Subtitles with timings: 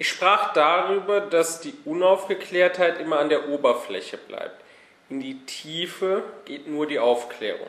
[0.00, 4.58] Ich sprach darüber, dass die Unaufgeklärtheit immer an der Oberfläche bleibt.
[5.10, 7.68] In die Tiefe geht nur die Aufklärung.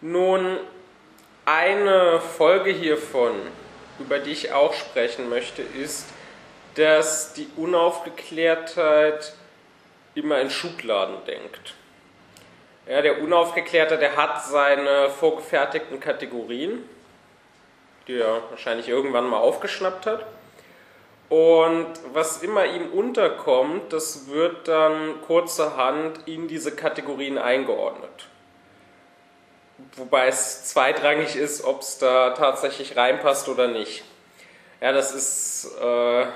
[0.00, 0.58] Nun,
[1.44, 3.36] eine Folge hiervon,
[4.00, 6.08] über die ich auch sprechen möchte, ist,
[6.74, 9.32] dass die Unaufgeklärtheit
[10.16, 11.74] immer in Schubladen denkt.
[12.88, 16.82] Ja, der Unaufgeklärte, der hat seine vorgefertigten Kategorien,
[18.08, 20.26] die er wahrscheinlich irgendwann mal aufgeschnappt hat.
[21.30, 28.26] Und was immer ihm unterkommt, das wird dann kurzerhand in diese Kategorien eingeordnet.
[29.94, 34.02] Wobei es zweitrangig ist, ob es da tatsächlich reinpasst oder nicht.
[34.80, 36.26] Ja, das ist äh,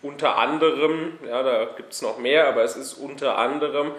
[0.00, 3.90] unter anderem, ja, da gibt es noch mehr, aber es ist unter anderem,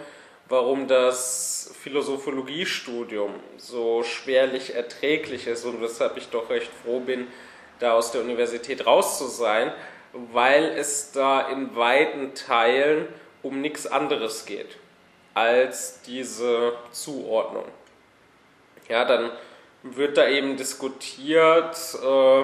[0.48, 7.28] warum das Philosophologiestudium so schwerlich erträglich ist und weshalb ich doch recht froh bin,
[7.84, 9.72] da aus der Universität raus zu sein,
[10.32, 13.08] weil es da in weiten Teilen
[13.42, 14.78] um nichts anderes geht
[15.34, 17.66] als diese Zuordnung.
[18.88, 19.32] Ja, dann
[19.82, 22.44] wird da eben diskutiert, äh,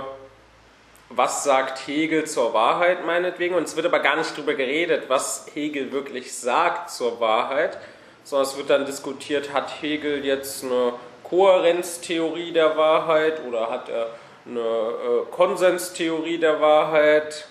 [1.09, 5.47] was sagt Hegel zur Wahrheit meinetwegen, und es wird aber gar nicht darüber geredet, was
[5.53, 7.77] Hegel wirklich sagt zur Wahrheit,
[8.23, 10.93] sondern es wird dann diskutiert, hat Hegel jetzt eine
[11.23, 14.09] Kohärenztheorie der Wahrheit oder hat er
[14.49, 17.47] eine äh, Konsenstheorie der Wahrheit.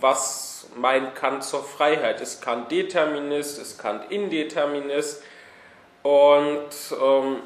[0.00, 2.20] Was meint Kant zur Freiheit?
[2.20, 3.58] Ist Kant Determinist?
[3.58, 5.22] Ist Kant Indeterminist?
[6.02, 6.68] Und
[7.02, 7.38] ähm,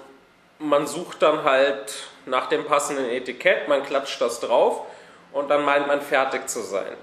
[0.59, 1.95] man sucht dann halt
[2.27, 4.83] nach dem passenden Etikett, man klatscht das drauf
[5.33, 6.97] und dann meint man fertig zu sein.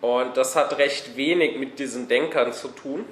[0.00, 3.04] Und das hat recht wenig mit diesen Denkern zu tun.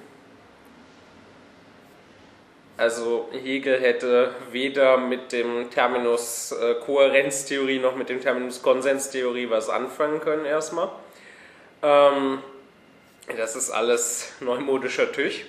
[2.80, 9.68] Also Hegel hätte weder mit dem Terminus äh, Kohärenztheorie noch mit dem Terminus Konsenstheorie was
[9.68, 10.88] anfangen können erstmal.
[11.82, 12.42] Ähm,
[13.36, 15.44] das ist alles neumodischer Tüch.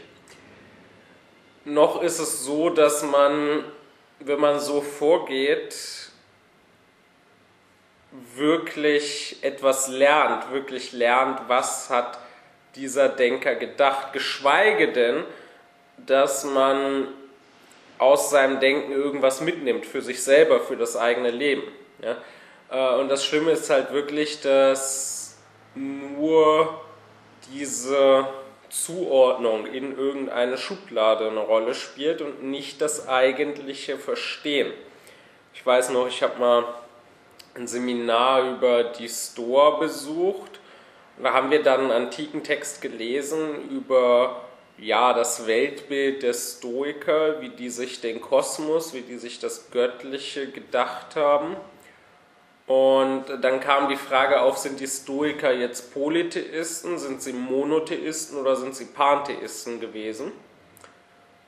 [1.63, 3.63] Noch ist es so, dass man,
[4.19, 5.73] wenn man so vorgeht,
[8.35, 12.19] wirklich etwas lernt, wirklich lernt, was hat
[12.75, 15.23] dieser Denker gedacht, geschweige denn,
[15.95, 17.07] dass man
[18.01, 21.61] aus seinem Denken irgendwas mitnimmt für sich selber, für das eigene Leben.
[22.01, 22.17] Ja?
[22.71, 25.37] Äh, und das Schlimme ist halt wirklich, dass
[25.75, 26.81] nur
[27.53, 28.27] diese
[28.69, 34.73] Zuordnung in irgendeine Schublade eine Rolle spielt und nicht das eigentliche Verstehen.
[35.53, 36.63] Ich weiß noch, ich habe mal
[37.53, 40.59] ein Seminar über die Stoa besucht.
[41.21, 44.41] Da haben wir dann einen antiken Text gelesen über
[44.77, 50.49] ja, das Weltbild der Stoiker, wie die sich den Kosmos, wie die sich das Göttliche
[50.49, 51.55] gedacht haben.
[52.67, 58.55] Und dann kam die Frage auf, sind die Stoiker jetzt Polytheisten, sind sie Monotheisten oder
[58.55, 60.31] sind sie Pantheisten gewesen?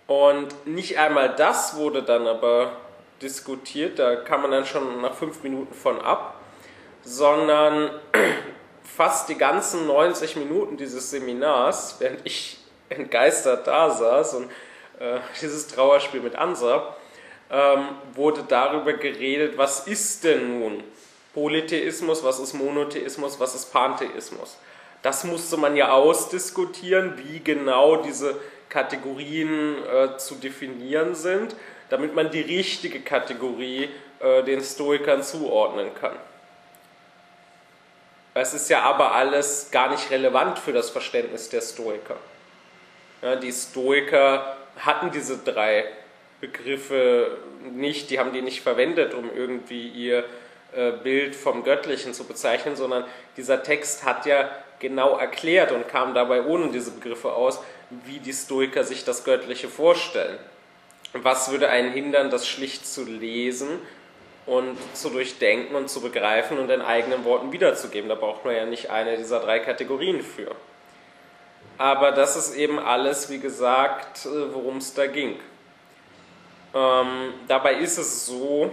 [0.06, 2.78] Und nicht einmal das wurde dann aber
[3.22, 6.36] diskutiert, da kam man dann schon nach fünf Minuten von ab,
[7.04, 7.90] sondern
[8.84, 14.52] fast die ganzen 90 Minuten dieses Seminars, während ich entgeistert da saß und
[15.00, 16.96] äh, dieses Trauerspiel mit Ansa,
[17.52, 20.84] ähm, wurde darüber geredet, was ist denn nun
[21.34, 24.58] Polytheismus, was ist Monotheismus, was ist Pantheismus.
[25.02, 28.36] Das musste man ja ausdiskutieren, wie genau diese
[28.70, 31.56] Kategorien äh, zu definieren sind,
[31.90, 33.90] damit man die richtige Kategorie
[34.20, 36.16] äh, den Stoikern zuordnen kann.
[38.34, 42.16] Es ist ja aber alles gar nicht relevant für das Verständnis der Stoiker.
[43.24, 45.86] Ja, die Stoiker hatten diese drei
[46.42, 47.38] Begriffe
[47.72, 50.26] nicht, die haben die nicht verwendet, um irgendwie ihr
[50.76, 53.06] äh, Bild vom Göttlichen zu bezeichnen, sondern
[53.38, 57.62] dieser Text hat ja genau erklärt und kam dabei ohne diese Begriffe aus,
[58.06, 60.38] wie die Stoiker sich das Göttliche vorstellen.
[61.14, 63.70] Was würde einen hindern, das schlicht zu lesen
[64.46, 68.10] und zu durchdenken und zu begreifen und in eigenen Worten wiederzugeben?
[68.10, 70.54] Da braucht man ja nicht eine dieser drei Kategorien für.
[71.78, 75.40] Aber das ist eben alles, wie gesagt, äh, worum es da ging.
[76.74, 78.72] Ähm, dabei ist es so,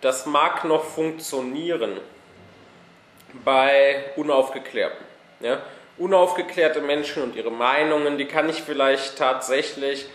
[0.00, 2.00] das mag noch funktionieren
[3.44, 5.04] bei Unaufgeklärten.
[5.40, 5.60] Ja?
[5.98, 10.06] Unaufgeklärte Menschen und ihre Meinungen, die kann ich vielleicht tatsächlich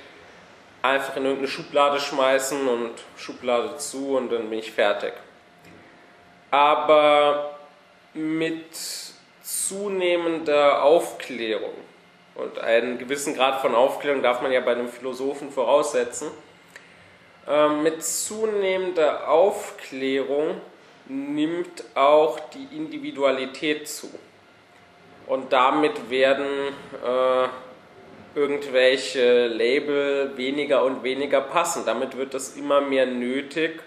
[0.82, 5.14] einfach in irgendeine Schublade schmeißen und Schublade zu und dann bin ich fertig.
[6.52, 7.58] Aber
[8.14, 9.13] mit
[9.62, 11.74] zunehmender Aufklärung,
[12.36, 16.30] und einen gewissen Grad von Aufklärung darf man ja bei einem Philosophen voraussetzen,
[17.48, 20.62] ähm, mit zunehmender Aufklärung
[21.08, 24.10] nimmt auch die Individualität zu.
[25.28, 26.46] Und damit werden
[27.06, 27.48] äh,
[28.40, 31.84] irgendwelche Label weniger und weniger passen.
[31.86, 33.82] Damit wird es immer mehr nötig,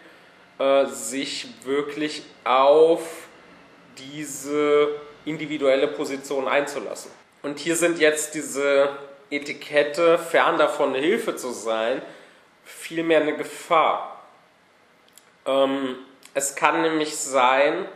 [0.58, 3.26] äh, sich wirklich auf
[3.98, 4.90] diese
[5.26, 7.10] individuelle Position einzulassen.
[7.42, 8.88] Und hier sind jetzt diese
[9.30, 12.00] Etikette, fern davon Hilfe zu sein,
[12.64, 14.22] vielmehr eine Gefahr.
[15.44, 15.96] Ähm,
[16.32, 17.86] es kann nämlich sein,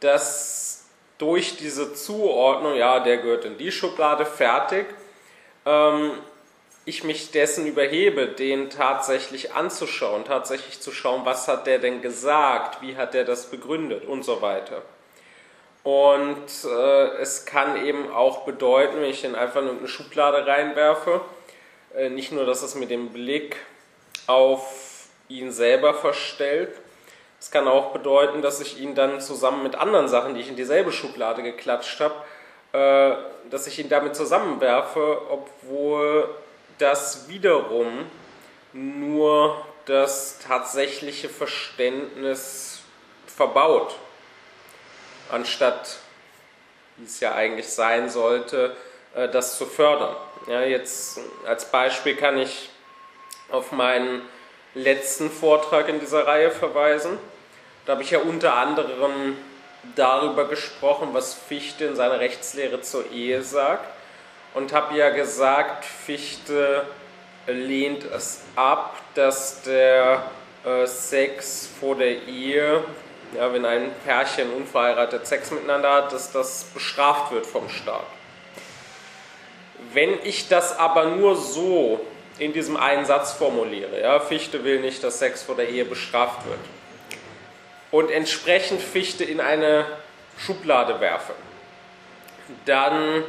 [0.00, 0.86] dass
[1.18, 4.86] durch diese Zuordnung, ja, der gehört in die Schublade, fertig,
[5.64, 6.12] ähm,
[6.84, 12.82] ich mich dessen überhebe, den tatsächlich anzuschauen, tatsächlich zu schauen, was hat der denn gesagt,
[12.82, 14.82] wie hat der das begründet und so weiter.
[15.84, 21.20] Und äh, es kann eben auch bedeuten, wenn ich den einfach in eine Schublade reinwerfe,
[21.94, 23.56] äh, nicht nur, dass es mir den Blick
[24.26, 26.70] auf ihn selber verstellt,
[27.38, 30.56] es kann auch bedeuten, dass ich ihn dann zusammen mit anderen Sachen, die ich in
[30.56, 32.14] dieselbe Schublade geklatscht habe,
[32.72, 36.30] äh, dass ich ihn damit zusammenwerfe, obwohl
[36.78, 38.06] das wiederum
[38.72, 42.80] nur das tatsächliche Verständnis
[43.26, 43.94] verbaut,
[45.30, 45.98] anstatt,
[46.96, 48.76] wie es ja eigentlich sein sollte,
[49.14, 50.16] äh, das zu fördern.
[50.46, 52.70] Ja, jetzt als Beispiel kann ich
[53.50, 54.22] auf meinen
[54.74, 57.18] letzten Vortrag in dieser Reihe verweisen.
[57.86, 59.36] Da habe ich ja unter anderem
[59.94, 63.86] darüber gesprochen, was Fichte in seiner Rechtslehre zur Ehe sagt
[64.54, 66.86] und habe ja gesagt, Fichte
[67.46, 70.30] lehnt es ab, dass der
[70.64, 72.82] äh, Sex vor der Ehe,
[73.34, 78.06] ja, wenn ein Pärchen unverheiratet Sex miteinander hat, dass das bestraft wird vom Staat.
[79.92, 82.00] Wenn ich das aber nur so
[82.38, 86.46] in diesem einen Satz formuliere, ja, Fichte will nicht, dass Sex vor der Ehe bestraft
[86.46, 86.58] wird,
[87.90, 89.86] und entsprechend Fichte in eine
[90.36, 91.32] Schublade werfe,
[92.64, 93.22] dann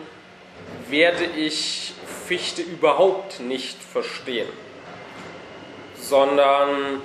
[0.89, 1.93] werde ich
[2.27, 4.49] Fichte überhaupt nicht verstehen,
[5.99, 7.01] sondern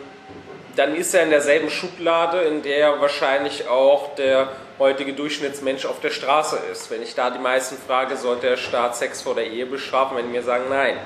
[0.76, 6.10] dann ist er in derselben Schublade, in der wahrscheinlich auch der heutige Durchschnittsmensch auf der
[6.10, 6.90] Straße ist.
[6.90, 10.26] Wenn ich da die meisten frage, sollte der Staat Sex vor der Ehe bestrafen, wenn
[10.26, 10.96] die mir sagen, nein.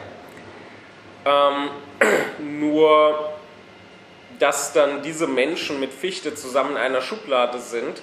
[1.25, 1.71] Ähm,
[2.61, 3.35] nur
[4.39, 8.03] dass dann diese Menschen mit Fichte zusammen in einer Schublade sind,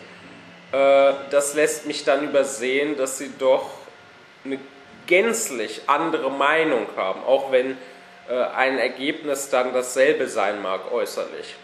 [0.71, 3.69] äh, das lässt mich dann übersehen, dass sie doch
[4.45, 4.59] eine
[5.07, 7.77] gänzlich andere Meinung haben, auch wenn
[8.33, 11.55] ein Ergebnis dann dasselbe sein mag äußerlich.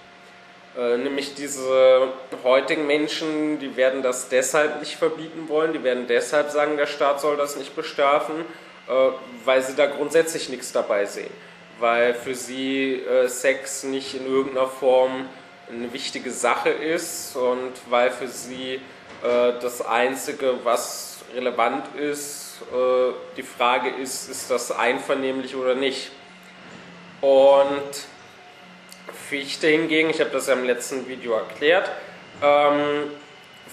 [0.77, 2.09] Äh, nämlich diese
[2.43, 7.21] heutigen Menschen, die werden das deshalb nicht verbieten wollen, die werden deshalb sagen, der Staat
[7.21, 8.45] soll das nicht bestrafen,
[9.43, 11.29] weil sie da grundsätzlich nichts dabei sehen
[11.79, 15.27] weil für sie äh, Sex nicht in irgendeiner Form
[15.69, 18.79] eine wichtige Sache ist und weil für sie äh,
[19.61, 26.11] das Einzige, was relevant ist, äh, die Frage ist, ist das einvernehmlich oder nicht.
[27.21, 28.05] Und
[29.29, 31.89] Fichte hingegen, ich habe das ja im letzten Video erklärt,
[32.41, 33.11] ähm,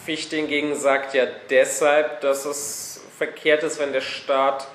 [0.05, 4.67] Fichte hingegen sagt ja deshalb, dass es verkehrt ist, wenn der Staat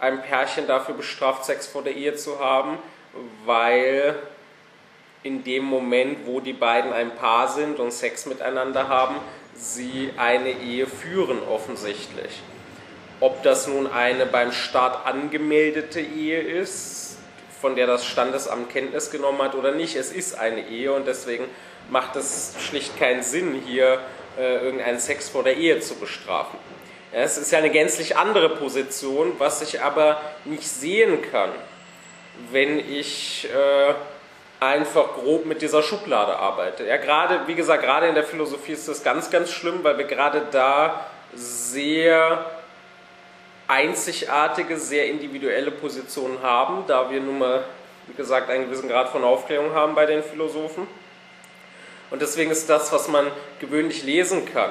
[0.00, 2.78] ein Pärchen dafür bestraft, Sex vor der Ehe zu haben,
[3.44, 4.16] weil
[5.22, 9.16] in dem Moment, wo die beiden ein Paar sind und Sex miteinander haben,
[9.54, 12.42] sie eine Ehe führen offensichtlich.
[13.20, 17.13] Ob das nun eine beim Staat angemeldete Ehe ist,
[17.64, 21.46] von der das Standesamt Kenntnis genommen hat oder nicht, es ist eine Ehe und deswegen
[21.88, 24.00] macht es schlicht keinen Sinn, hier
[24.38, 26.58] äh, irgendeinen Sex vor der Ehe zu bestrafen.
[27.10, 31.48] Ja, es ist ja eine gänzlich andere Position, was ich aber nicht sehen kann,
[32.50, 33.94] wenn ich äh,
[34.60, 36.84] einfach grob mit dieser Schublade arbeite.
[36.84, 40.04] Ja, gerade, wie gesagt, gerade in der Philosophie ist das ganz, ganz schlimm, weil wir
[40.04, 42.44] gerade da sehr
[43.74, 47.64] einzigartige, sehr individuelle Positionen haben, da wir nun mal,
[48.06, 50.86] wie gesagt, einen gewissen Grad von Aufklärung haben bei den Philosophen.
[52.10, 53.26] Und deswegen ist das, was man
[53.58, 54.70] gewöhnlich lesen kann,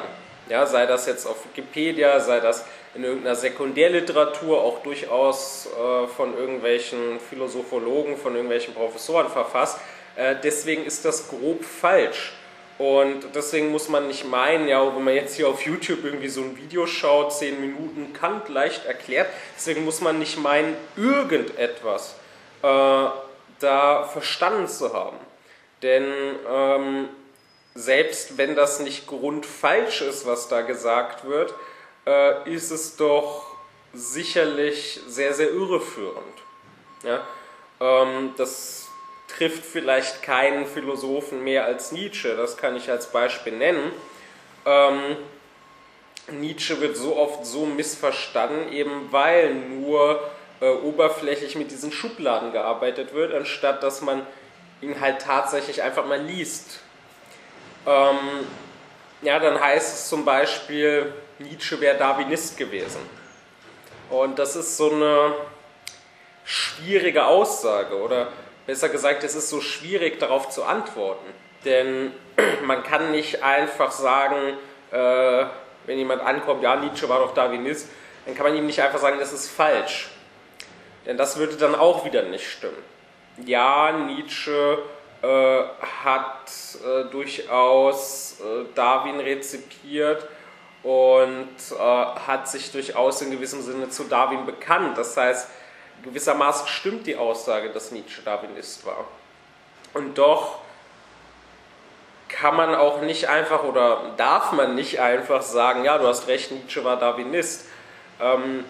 [0.49, 6.37] ja, sei das jetzt auf Wikipedia, sei das in irgendeiner Sekundärliteratur, auch durchaus äh, von
[6.37, 9.79] irgendwelchen Philosophologen, von irgendwelchen Professoren verfasst.
[10.15, 12.33] Äh, deswegen ist das grob falsch.
[12.77, 16.41] Und deswegen muss man nicht meinen, ja, wenn man jetzt hier auf YouTube irgendwie so
[16.41, 22.15] ein Video schaut, 10 Minuten Kant leicht erklärt, deswegen muss man nicht meinen, irgendetwas
[22.63, 23.05] äh,
[23.59, 25.17] da verstanden zu haben.
[25.83, 26.05] Denn
[26.49, 27.09] ähm,
[27.75, 31.53] selbst wenn das nicht grundfalsch ist, was da gesagt wird,
[32.05, 33.45] äh, ist es doch
[33.93, 36.41] sicherlich sehr, sehr irreführend.
[37.03, 37.21] Ja?
[37.79, 38.82] Ähm, das
[39.43, 43.91] trifft vielleicht keinen Philosophen mehr als Nietzsche, das kann ich als Beispiel nennen.
[44.65, 45.17] Ähm,
[46.31, 50.21] Nietzsche wird so oft so missverstanden, eben weil nur
[50.61, 54.25] äh, oberflächlich mit diesen Schubladen gearbeitet wird, anstatt dass man
[54.79, 56.79] ihn halt tatsächlich einfach mal liest.
[57.85, 58.47] Ähm,
[59.23, 63.01] ja, dann heißt es zum Beispiel, Nietzsche wäre Darwinist gewesen.
[64.09, 65.35] Und das ist so eine
[66.45, 68.29] schwierige Aussage oder
[68.65, 71.25] besser gesagt, es ist so schwierig darauf zu antworten.
[71.65, 72.13] Denn
[72.63, 74.57] man kann nicht einfach sagen,
[74.91, 75.45] äh,
[75.85, 77.89] wenn jemand ankommt, ja, Nietzsche war doch Darwinist,
[78.25, 80.09] dann kann man ihm nicht einfach sagen, das ist falsch.
[81.05, 82.77] Denn das würde dann auch wieder nicht stimmen.
[83.45, 84.77] Ja, Nietzsche
[85.21, 85.63] äh,
[86.03, 86.51] hat
[86.85, 90.27] äh, durchaus äh, Darwin rezipiert
[90.83, 94.97] und äh, hat sich durchaus in gewissem Sinne zu Darwin bekannt.
[94.97, 95.49] Das heißt,
[96.03, 99.05] gewissermaßen stimmt die Aussage, dass Nietzsche Darwinist war.
[99.93, 100.59] Und doch
[102.27, 106.51] kann man auch nicht einfach oder darf man nicht einfach sagen, ja, du hast recht,
[106.51, 107.67] Nietzsche war Darwinist,
[108.19, 108.65] ähm,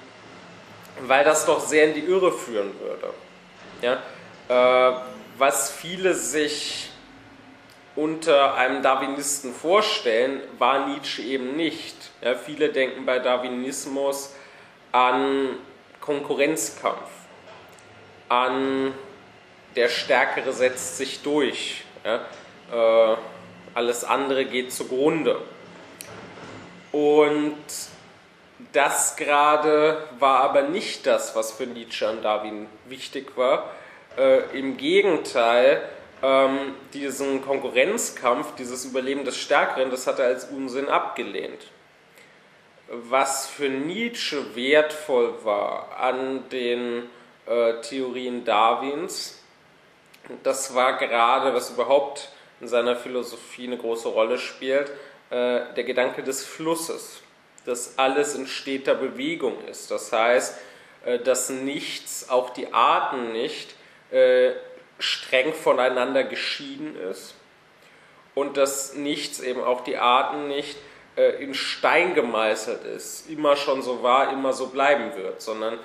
[1.02, 3.14] weil das doch sehr in die Irre führen würde.
[3.82, 4.90] Ja?
[4.90, 4.98] Äh,
[5.38, 6.92] was viele sich
[7.96, 11.96] unter einem Darwinisten vorstellen, war Nietzsche eben nicht.
[12.22, 14.34] Ja, viele denken bei Darwinismus
[14.92, 15.58] an
[16.02, 17.10] Konkurrenzkampf,
[18.34, 18.94] an
[19.76, 22.26] der Stärkere setzt sich durch, ja,
[22.72, 23.18] äh,
[23.76, 25.42] alles andere geht zugrunde.
[26.92, 27.58] Und
[28.72, 33.72] das gerade war aber nicht das, was für Nietzsche an Darwin wichtig war.
[34.18, 35.88] Äh, Im Gegenteil,
[36.22, 41.68] ähm, diesen Konkurrenzkampf, dieses Überleben des Stärkeren, das hat er als Unsinn abgelehnt.
[42.88, 47.10] Was für Nietzsche wertvoll war an den
[47.46, 49.40] äh, Theorien Darwins,
[50.44, 52.30] das war gerade, was überhaupt
[52.62, 54.90] in seiner Philosophie eine große Rolle spielt,
[55.30, 57.22] äh, der Gedanke des Flusses,
[57.66, 59.92] dass alles in steter Bewegung ist.
[59.92, 60.58] Das heißt,
[61.04, 63.76] äh, dass nichts, auch die Arten nicht,
[65.00, 67.34] streng voneinander geschieden ist
[68.36, 70.78] und dass nichts, eben auch die Arten nicht,
[71.40, 75.80] in Stein gemeißelt ist, immer schon so war, immer so bleiben wird, sondern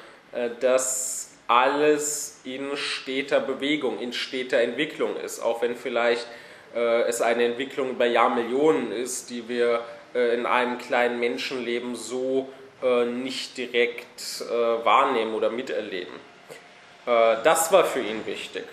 [0.60, 6.26] dass alles in steter Bewegung, in steter Entwicklung ist, auch wenn vielleicht
[6.74, 9.82] äh, es eine Entwicklung über Jahrmillionen ist, die wir
[10.14, 12.48] äh, in einem kleinen Menschenleben so
[12.82, 16.28] äh, nicht direkt äh, wahrnehmen oder miterleben.
[17.06, 18.64] das war für ihn wichtig.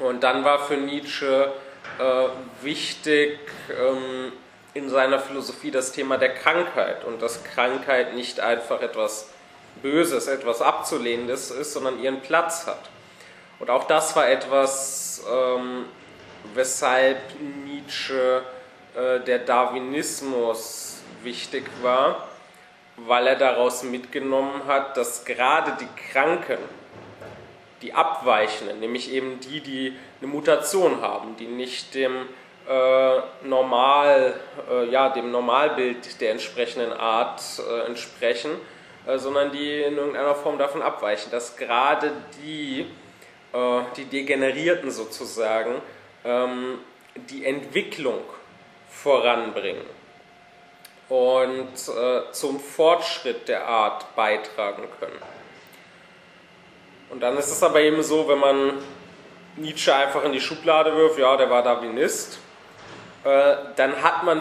[0.00, 1.52] Und dann war für Nietzsche
[1.98, 3.38] äh, wichtig
[3.70, 4.32] ähm,
[4.74, 9.30] in seiner Philosophie das Thema der Krankheit und dass Krankheit nicht einfach etwas
[9.82, 12.90] Böses, etwas Abzulehnendes ist, sondern ihren Platz hat.
[13.58, 15.86] Und auch das war etwas, ähm,
[16.54, 17.18] weshalb
[17.64, 18.42] Nietzsche
[18.94, 22.28] äh, der Darwinismus wichtig war,
[22.96, 26.58] weil er daraus mitgenommen hat, dass gerade die Kranken,
[27.82, 32.28] die Abweichenden, nämlich eben die, die eine Mutation haben, die nicht dem
[32.68, 34.34] äh, Normal,
[34.70, 38.50] äh, ja, dem Normalbild der entsprechenden Art äh, entsprechen,
[39.18, 42.12] sondern die in irgendeiner Form davon abweichen, dass gerade
[42.42, 42.86] die,
[43.52, 45.82] äh, die Degenerierten sozusagen,
[46.24, 46.78] ähm,
[47.14, 48.20] die Entwicklung
[48.88, 49.86] voranbringen
[51.08, 55.18] und äh, zum Fortschritt der Art beitragen können.
[57.10, 58.72] Und dann ist es aber eben so, wenn man
[59.56, 62.38] Nietzsche einfach in die Schublade wirft, ja, der war Darwinist,
[63.24, 64.40] äh, dann hat man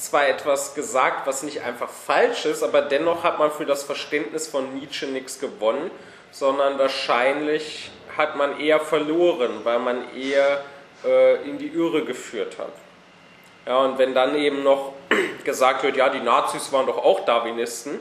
[0.00, 4.48] zwar etwas gesagt, was nicht einfach falsch ist, aber dennoch hat man für das Verständnis
[4.48, 5.90] von Nietzsche nichts gewonnen,
[6.30, 10.62] sondern wahrscheinlich hat man eher verloren, weil man eher
[11.04, 12.72] äh, in die Irre geführt hat.
[13.66, 14.94] Ja, und wenn dann eben noch
[15.44, 18.00] gesagt wird, ja, die Nazis waren doch auch Darwinisten,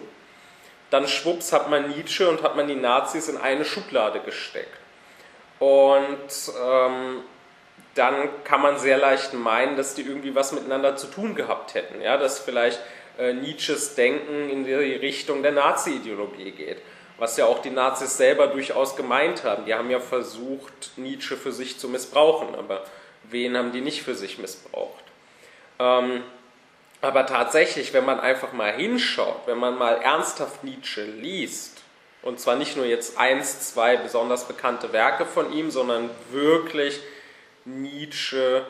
[0.90, 4.78] dann schwupps hat man Nietzsche und hat man die Nazis in eine Schublade gesteckt.
[5.60, 6.18] Und
[6.66, 7.24] ähm,
[8.00, 12.02] dann kann man sehr leicht meinen, dass die irgendwie was miteinander zu tun gehabt hätten.
[12.02, 12.16] Ja?
[12.18, 12.80] Dass vielleicht
[13.18, 16.78] äh, Nietzsches Denken in die Richtung der Nazi-Ideologie geht.
[17.18, 19.66] Was ja auch die Nazis selber durchaus gemeint haben.
[19.66, 22.86] Die haben ja versucht, Nietzsche für sich zu missbrauchen, aber
[23.24, 25.04] wen haben die nicht für sich missbraucht?
[25.78, 26.24] Ähm,
[27.02, 31.82] aber tatsächlich, wenn man einfach mal hinschaut, wenn man mal ernsthaft Nietzsche liest,
[32.22, 37.02] und zwar nicht nur jetzt eins, zwei besonders bekannte Werke von ihm, sondern wirklich
[37.70, 38.66] Nietzsche,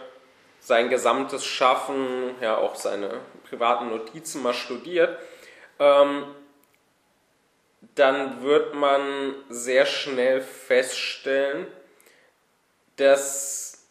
[0.60, 5.18] sein gesamtes Schaffen, ja auch seine privaten Notizen mal studiert,
[5.80, 6.26] ähm,
[7.96, 11.68] dann wird man sehr schnell feststellen,
[12.98, 13.88] dass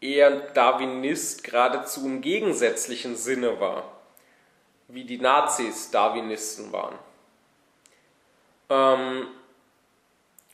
[0.00, 4.00] er Darwinist geradezu im gegensätzlichen Sinne war,
[4.88, 6.98] wie die Nazis Darwinisten waren.
[8.70, 9.26] Ähm,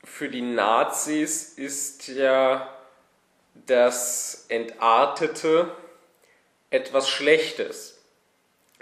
[0.03, 2.76] für die Nazis ist ja
[3.67, 5.71] das Entartete
[6.71, 8.03] etwas Schlechtes.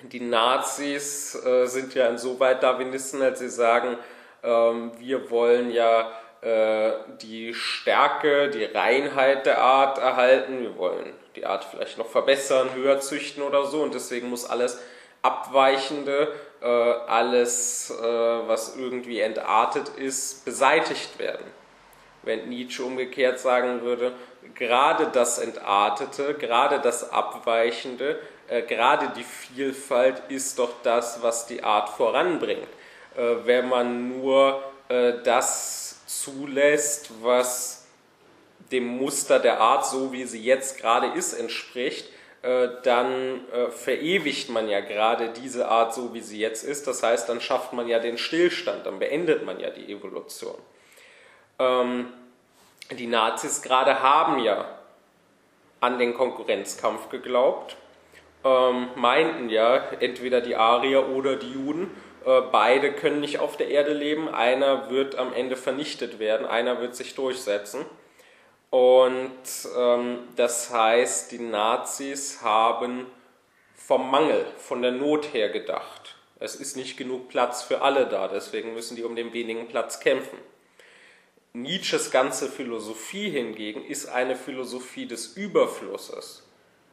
[0.02, 3.96] Die Nazis äh, sind ja insoweit Darwinisten, als sie sagen,
[4.42, 6.10] ähm, wir wollen ja
[6.42, 12.74] äh, die Stärke, die Reinheit der Art erhalten, wir wollen die Art vielleicht noch verbessern,
[12.74, 14.78] höher züchten oder so und deswegen muss alles
[15.22, 21.46] Abweichende, äh, alles, äh, was irgendwie entartet ist, beseitigt werden.
[22.22, 24.12] Wenn Nietzsche umgekehrt sagen würde,
[24.54, 31.62] gerade das Entartete, gerade das Abweichende, äh, gerade die Vielfalt ist doch das, was die
[31.62, 32.68] Art voranbringt.
[33.16, 37.86] Äh, wenn man nur äh, das zulässt, was
[38.70, 42.08] dem Muster der Art, so wie sie jetzt gerade ist, entspricht,
[42.42, 46.86] äh, dann äh, verewigt man ja gerade diese Art so, wie sie jetzt ist.
[46.86, 50.56] Das heißt, dann schafft man ja den Stillstand, dann beendet man ja die Evolution.
[51.58, 52.12] Ähm,
[52.90, 54.66] die Nazis gerade haben ja
[55.80, 57.76] an den Konkurrenzkampf geglaubt,
[58.44, 61.90] ähm, meinten ja, entweder die Arier oder die Juden,
[62.24, 66.80] äh, beide können nicht auf der Erde leben, einer wird am Ende vernichtet werden, einer
[66.80, 67.84] wird sich durchsetzen.
[68.70, 69.30] Und
[69.76, 73.06] ähm, das heißt, die Nazis haben
[73.74, 76.16] vom Mangel, von der Not her gedacht.
[76.40, 80.00] Es ist nicht genug Platz für alle da, deswegen müssen die um den wenigen Platz
[80.00, 80.38] kämpfen.
[81.56, 86.42] Nietzsches ganze Philosophie hingegen ist eine Philosophie des Überflusses.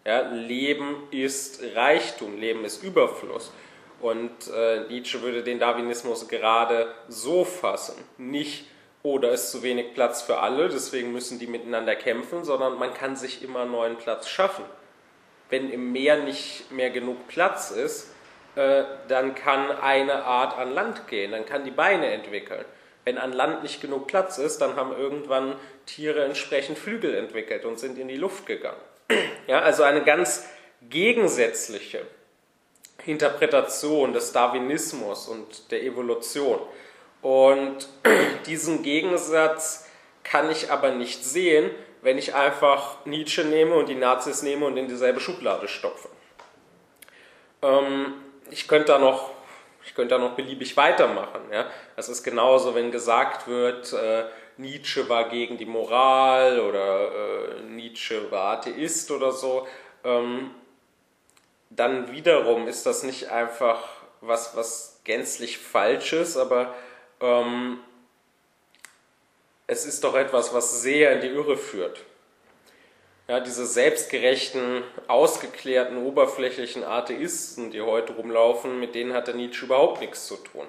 [0.06, 3.52] Ja, Leben ist Reichtum, Leben ist Überfluss.
[4.00, 8.66] Und äh, Nietzsche würde den Darwinismus gerade so fassen, nicht
[9.04, 12.94] oh, da ist zu wenig Platz für alle, deswegen müssen die miteinander kämpfen, sondern man
[12.94, 14.66] kann sich immer neuen Platz schaffen.
[15.50, 18.12] Wenn im Meer nicht mehr genug Platz ist,
[18.56, 22.66] äh, dann kann eine Art an Land gehen, dann kann die Beine entwickeln.
[23.04, 27.80] Wenn an Land nicht genug Platz ist, dann haben irgendwann Tiere entsprechend Flügel entwickelt und
[27.80, 28.82] sind in die Luft gegangen.
[29.48, 30.46] Ja, also eine ganz
[30.90, 32.06] gegensätzliche
[33.06, 36.60] Interpretation des Darwinismus und der Evolution.
[37.22, 37.90] Und
[38.46, 39.88] diesen Gegensatz
[40.24, 44.78] kann ich aber nicht sehen, wenn ich einfach Nietzsche nehme und die Nazis nehme und
[44.78, 46.10] in dieselbe Schublade stopfe.
[47.62, 48.14] Ähm,
[48.50, 49.32] ich könnte da noch,
[49.84, 51.42] ich könnte da noch beliebig weitermachen.
[51.52, 51.70] Ja?
[51.96, 54.26] Das ist genauso, wenn gesagt wird, äh,
[54.58, 59.68] Nietzsche war gegen die Moral oder äh, Nietzsche war Atheist oder so.
[60.04, 60.52] Ähm,
[61.70, 63.82] dann wiederum ist das nicht einfach
[64.20, 66.74] was, was gänzlich Falsches, aber
[67.22, 67.80] ähm,
[69.68, 72.04] es ist doch etwas, was sehr in die Irre führt.
[73.32, 80.02] Ja, diese selbstgerechten, ausgeklärten, oberflächlichen Atheisten, die heute rumlaufen, mit denen hat der Nietzsche überhaupt
[80.02, 80.66] nichts zu tun.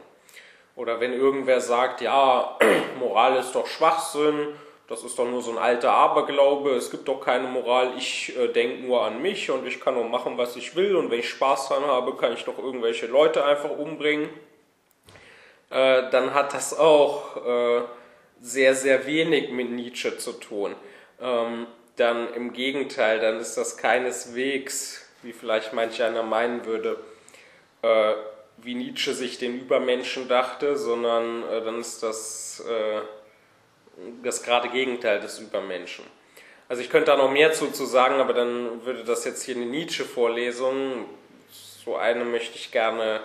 [0.77, 2.57] Oder wenn irgendwer sagt, ja,
[3.01, 4.47] Moral ist doch Schwachsinn,
[4.87, 8.47] das ist doch nur so ein alter Aberglaube, es gibt doch keine Moral, ich äh,
[8.47, 11.31] denke nur an mich und ich kann nur machen, was ich will und wenn ich
[11.31, 14.29] Spaß dran habe, kann ich doch irgendwelche Leute einfach umbringen.
[15.69, 17.81] Äh, dann hat das auch äh,
[18.41, 20.77] sehr, sehr wenig mit Nietzsche zu tun.
[21.21, 26.99] Ähm, dann im Gegenteil, dann ist das keineswegs, wie vielleicht manch einer meinen würde,
[27.83, 28.15] äh,
[28.59, 33.01] wie Nietzsche sich den Übermenschen dachte, sondern äh, dann ist das äh,
[34.23, 36.05] das gerade Gegenteil des Übermenschen.
[36.69, 39.57] Also ich könnte da noch mehr zu, zu sagen, aber dann würde das jetzt hier
[39.57, 41.07] eine Nietzsche-Vorlesung,
[41.51, 43.21] so eine möchte ich gerne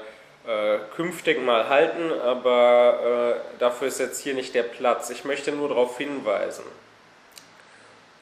[0.46, 5.10] äh, künftig mal halten, aber äh, dafür ist jetzt hier nicht der Platz.
[5.10, 6.66] Ich möchte nur darauf hinweisen.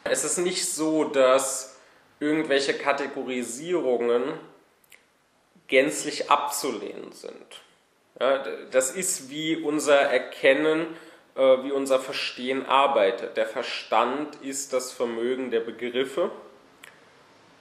[0.07, 1.79] Es ist nicht so, dass
[2.19, 4.23] irgendwelche Kategorisierungen
[5.67, 7.61] gänzlich abzulehnen sind.
[8.19, 10.85] Ja, das ist wie unser Erkennen,
[11.35, 13.35] äh, wie unser Verstehen arbeitet.
[13.35, 16.29] Der Verstand ist das Vermögen der Begriffe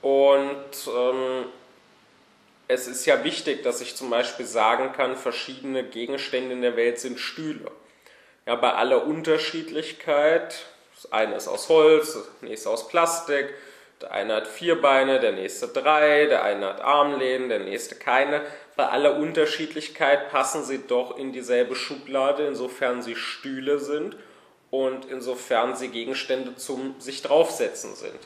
[0.03, 1.47] und ähm,
[2.69, 6.99] es ist ja wichtig, dass ich zum Beispiel sagen kann, verschiedene Gegenstände in der Welt
[6.99, 7.71] sind Stühle.
[8.47, 10.67] Ja, bei aller Unterschiedlichkeit,
[11.05, 13.53] das eine ist aus Holz, das nächste aus Plastik,
[14.01, 18.43] der eine hat vier Beine, der nächste drei, der eine hat Armlehnen, der nächste keine.
[18.77, 24.17] Bei aller Unterschiedlichkeit passen sie doch in dieselbe Schublade, insofern sie Stühle sind
[24.71, 28.19] und insofern sie Gegenstände zum sich draufsetzen sind.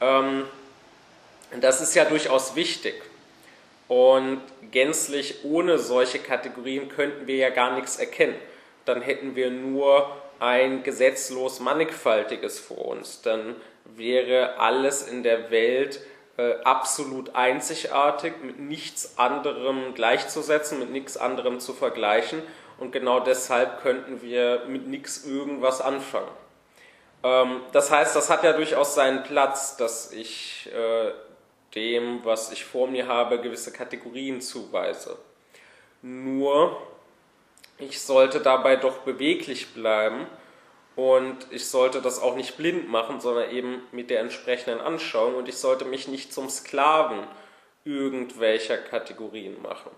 [0.00, 0.44] Ähm,
[1.60, 2.94] das ist ja durchaus wichtig.
[3.88, 4.40] Und
[4.72, 8.36] gänzlich ohne solche Kategorien könnten wir ja gar nichts erkennen.
[8.84, 16.00] Dann hätten wir nur ein gesetzlos mannigfaltiges vor uns, dann wäre alles in der Welt
[16.36, 22.42] äh, absolut einzigartig, mit nichts anderem gleichzusetzen, mit nichts anderem zu vergleichen
[22.78, 26.30] und genau deshalb könnten wir mit nichts irgendwas anfangen.
[27.22, 31.12] Ähm, das heißt, das hat ja durchaus seinen Platz, dass ich äh,
[31.74, 35.16] dem, was ich vor mir habe, gewisse Kategorien zuweise.
[36.02, 36.80] Nur,
[37.78, 40.26] ich sollte dabei doch beweglich bleiben
[40.94, 45.48] und ich sollte das auch nicht blind machen, sondern eben mit der entsprechenden Anschauung und
[45.48, 47.26] ich sollte mich nicht zum Sklaven
[47.84, 49.90] irgendwelcher Kategorien machen.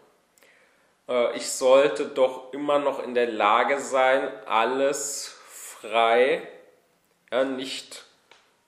[1.09, 6.43] Äh, ich sollte doch immer noch in der Lage sein, alles frei,
[7.31, 8.05] ja, nicht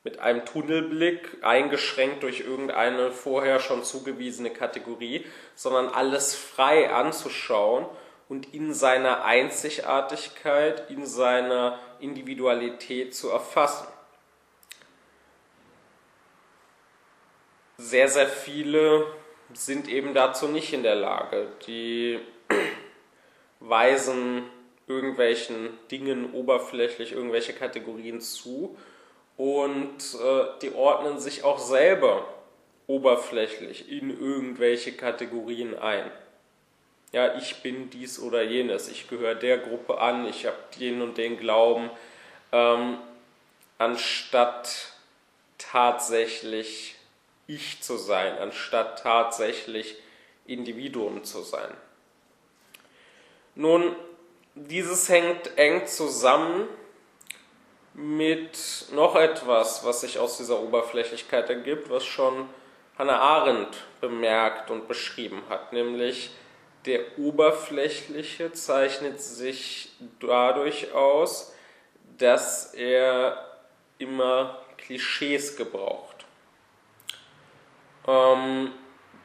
[0.05, 7.87] mit einem Tunnelblick eingeschränkt durch irgendeine vorher schon zugewiesene Kategorie, sondern alles frei anzuschauen
[8.30, 13.88] und in seiner Einzigartigkeit, in seiner Individualität zu erfassen.
[17.76, 19.04] Sehr, sehr viele
[19.52, 21.48] sind eben dazu nicht in der Lage.
[21.66, 22.20] Die
[23.58, 24.44] weisen
[24.86, 28.78] irgendwelchen Dingen oberflächlich irgendwelche Kategorien zu
[29.36, 32.28] und äh, die ordnen sich auch selber
[32.86, 36.08] oberflächlich in irgendwelche Kategorien ein
[37.12, 41.18] ja, ich bin dies oder jenes, ich gehöre der Gruppe an, ich habe den und
[41.18, 41.90] den Glauben,
[42.53, 42.99] ähm,
[43.79, 44.92] anstatt
[45.59, 46.96] tatsächlich
[47.46, 49.96] ich zu sein, anstatt tatsächlich
[50.46, 51.70] Individuum zu sein.
[53.57, 53.94] Nun,
[54.55, 56.68] dieses hängt eng zusammen
[57.94, 62.49] mit noch etwas, was sich aus dieser Oberflächlichkeit ergibt, was schon
[62.96, 66.31] Hannah Arendt bemerkt und beschrieben hat, nämlich
[66.86, 71.54] der oberflächliche zeichnet sich dadurch aus,
[72.18, 73.46] dass er
[73.98, 76.24] immer Klischees gebraucht.
[78.06, 78.72] Ähm,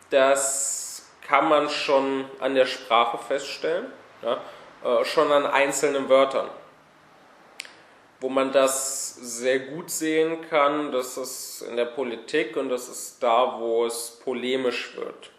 [0.10, 3.88] das kann man schon an der Sprache feststellen,
[4.22, 4.42] ja,
[4.84, 6.50] äh, schon an einzelnen Wörtern.
[8.20, 13.22] Wo man das sehr gut sehen kann, das ist in der Politik und das ist
[13.22, 15.32] da, wo es polemisch wird.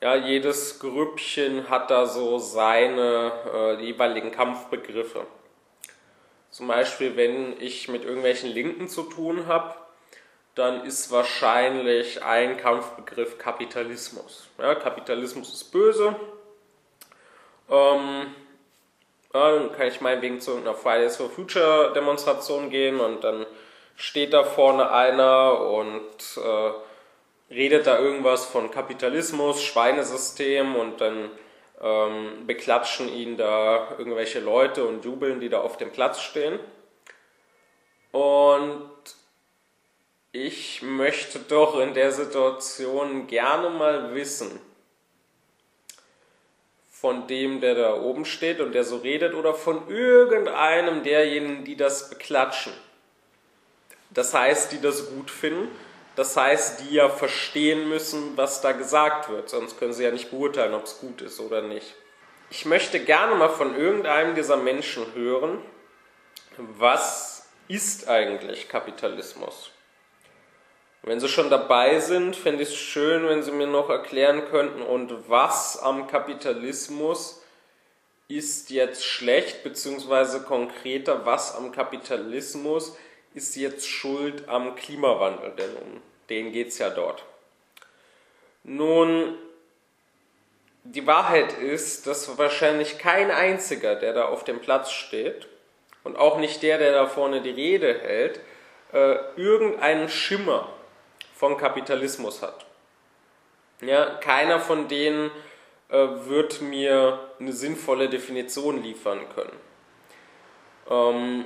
[0.00, 5.26] Ja, jedes Grüppchen hat da so seine äh, jeweiligen Kampfbegriffe.
[6.50, 9.74] Zum Beispiel, wenn ich mit irgendwelchen Linken zu tun habe,
[10.54, 14.48] dann ist wahrscheinlich ein Kampfbegriff Kapitalismus.
[14.58, 16.16] Ja, Kapitalismus ist böse.
[17.70, 18.34] Ähm,
[19.32, 23.44] dann kann ich meinetwegen zu einer Fridays for Future Demonstration gehen und dann
[23.96, 26.02] steht da vorne einer und
[26.36, 26.70] äh,
[27.50, 31.30] redet da irgendwas von Kapitalismus, Schweinesystem und dann
[31.80, 36.58] ähm, beklatschen ihn da irgendwelche Leute und jubeln, die da auf dem Platz stehen.
[38.12, 38.90] Und
[40.32, 44.60] ich möchte doch in der Situation gerne mal wissen,
[46.90, 51.76] von dem, der da oben steht und der so redet, oder von irgendeinem derjenigen, die
[51.76, 52.72] das beklatschen.
[54.10, 55.68] Das heißt, die das gut finden
[56.16, 60.30] das heißt, die ja verstehen müssen, was da gesagt wird, sonst können sie ja nicht
[60.30, 61.94] beurteilen, ob es gut ist oder nicht.
[62.50, 65.58] Ich möchte gerne mal von irgendeinem dieser Menschen hören,
[66.58, 69.70] was ist eigentlich Kapitalismus?
[71.06, 74.82] wenn Sie schon dabei sind, fände ich es schön, wenn Sie mir noch erklären könnten,
[74.82, 77.42] und was am Kapitalismus
[78.26, 82.96] ist jetzt schlecht, beziehungsweise konkreter, was am Kapitalismus
[83.36, 87.22] ist jetzt schuld am Klimawandel, denn um den geht es ja dort.
[88.64, 89.36] Nun,
[90.84, 95.46] die Wahrheit ist, dass wahrscheinlich kein einziger, der da auf dem Platz steht,
[96.02, 98.40] und auch nicht der, der da vorne die Rede hält,
[98.92, 100.68] äh, irgendeinen Schimmer
[101.34, 102.64] von Kapitalismus hat.
[103.82, 105.30] Ja, keiner von denen
[105.90, 109.58] äh, wird mir eine sinnvolle Definition liefern können.
[110.88, 111.44] Ähm,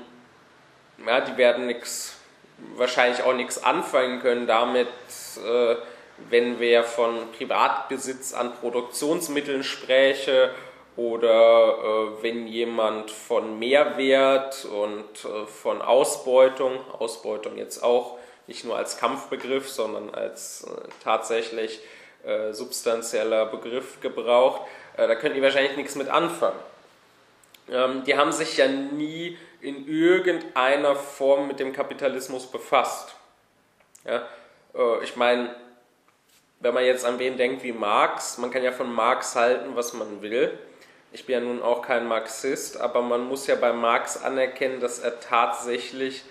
[1.06, 2.16] ja, die werden nichts,
[2.76, 4.88] wahrscheinlich auch nichts anfangen können damit,
[5.44, 5.76] äh,
[6.28, 10.50] wenn wir von Privatbesitz an Produktionsmitteln spreche
[10.96, 11.78] oder
[12.18, 18.98] äh, wenn jemand von Mehrwert und äh, von Ausbeutung, Ausbeutung jetzt auch nicht nur als
[18.98, 21.80] Kampfbegriff, sondern als äh, tatsächlich
[22.24, 24.62] äh, substanzieller Begriff gebraucht,
[24.96, 26.58] äh, da können die wahrscheinlich nichts mit anfangen.
[27.70, 33.14] Ähm, die haben sich ja nie in irgendeiner Form mit dem Kapitalismus befasst.
[34.04, 34.26] Ja,
[34.74, 35.54] äh, ich meine,
[36.60, 39.92] wenn man jetzt an wen denkt wie Marx, man kann ja von Marx halten, was
[39.92, 40.58] man will.
[41.12, 45.00] Ich bin ja nun auch kein Marxist, aber man muss ja bei Marx anerkennen, dass
[45.00, 46.22] er tatsächlich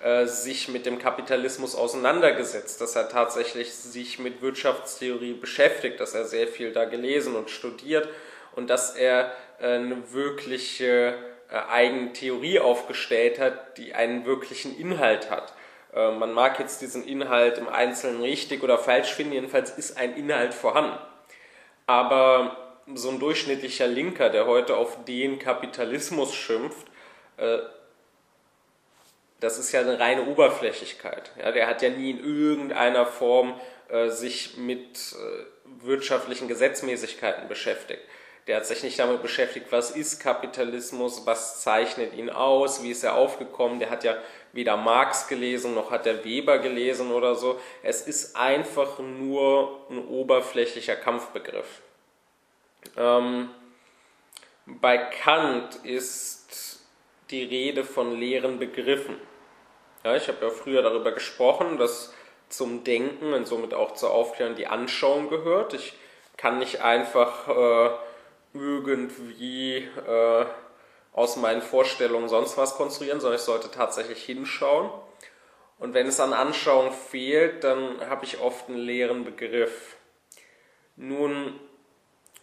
[0.00, 6.24] äh, sich mit dem Kapitalismus auseinandergesetzt, dass er tatsächlich sich mit Wirtschaftstheorie beschäftigt, dass er
[6.24, 8.08] sehr viel da gelesen und studiert
[8.58, 11.14] und dass er äh, eine wirkliche
[11.48, 15.54] äh, eigene Theorie aufgestellt hat, die einen wirklichen Inhalt hat.
[15.94, 20.16] Äh, man mag jetzt diesen Inhalt im Einzelnen richtig oder falsch finden, jedenfalls ist ein
[20.16, 20.98] Inhalt vorhanden.
[21.86, 26.86] Aber so ein durchschnittlicher Linker, der heute auf den Kapitalismus schimpft,
[29.40, 31.30] das ist ja eine reine Oberflächlichkeit.
[31.36, 33.60] Der hat ja nie in irgendeiner Form
[34.08, 35.14] sich mit
[35.82, 38.02] wirtschaftlichen Gesetzmäßigkeiten beschäftigt.
[38.48, 43.04] Der hat sich nicht damit beschäftigt, was ist Kapitalismus, was zeichnet ihn aus, wie ist
[43.04, 43.78] er aufgekommen.
[43.78, 44.16] Der hat ja
[44.54, 47.60] weder Marx gelesen noch hat er Weber gelesen oder so.
[47.82, 51.82] Es ist einfach nur ein oberflächlicher Kampfbegriff.
[52.96, 53.50] Ähm,
[54.64, 56.80] bei Kant ist
[57.30, 59.16] die Rede von leeren Begriffen.
[60.04, 62.14] Ja, ich habe ja früher darüber gesprochen, dass
[62.48, 65.74] zum Denken und somit auch zur Aufklärung die Anschauung gehört.
[65.74, 65.92] Ich
[66.38, 68.07] kann nicht einfach äh,
[68.60, 70.46] irgendwie äh,
[71.12, 74.90] aus meinen Vorstellungen sonst was konstruieren, sondern ich sollte tatsächlich hinschauen.
[75.78, 79.96] Und wenn es an Anschauung fehlt, dann habe ich oft einen leeren Begriff.
[80.96, 81.58] Nun,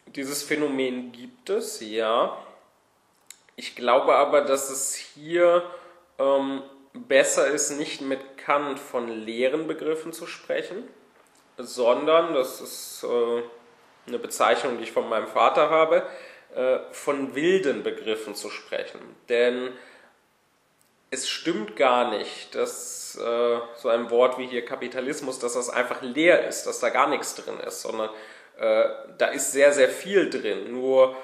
[0.07, 2.37] dieses Phänomen gibt es, ja.
[3.57, 5.63] Ich glaube aber, dass es hier
[6.17, 10.87] ähm, besser ist, nicht mit Kant von leeren Begriffen zu sprechen,
[11.57, 13.43] sondern, das ist äh,
[14.07, 16.03] eine Bezeichnung, die ich von meinem Vater habe,
[16.55, 18.99] äh, von wilden Begriffen zu sprechen.
[19.27, 19.73] Denn
[21.11, 26.01] es stimmt gar nicht, dass äh, so ein Wort wie hier Kapitalismus, dass das einfach
[26.01, 28.09] leer ist, dass da gar nichts drin ist, sondern
[28.57, 28.85] äh,
[29.17, 30.71] da ist sehr, sehr viel drin.
[30.71, 31.15] Nur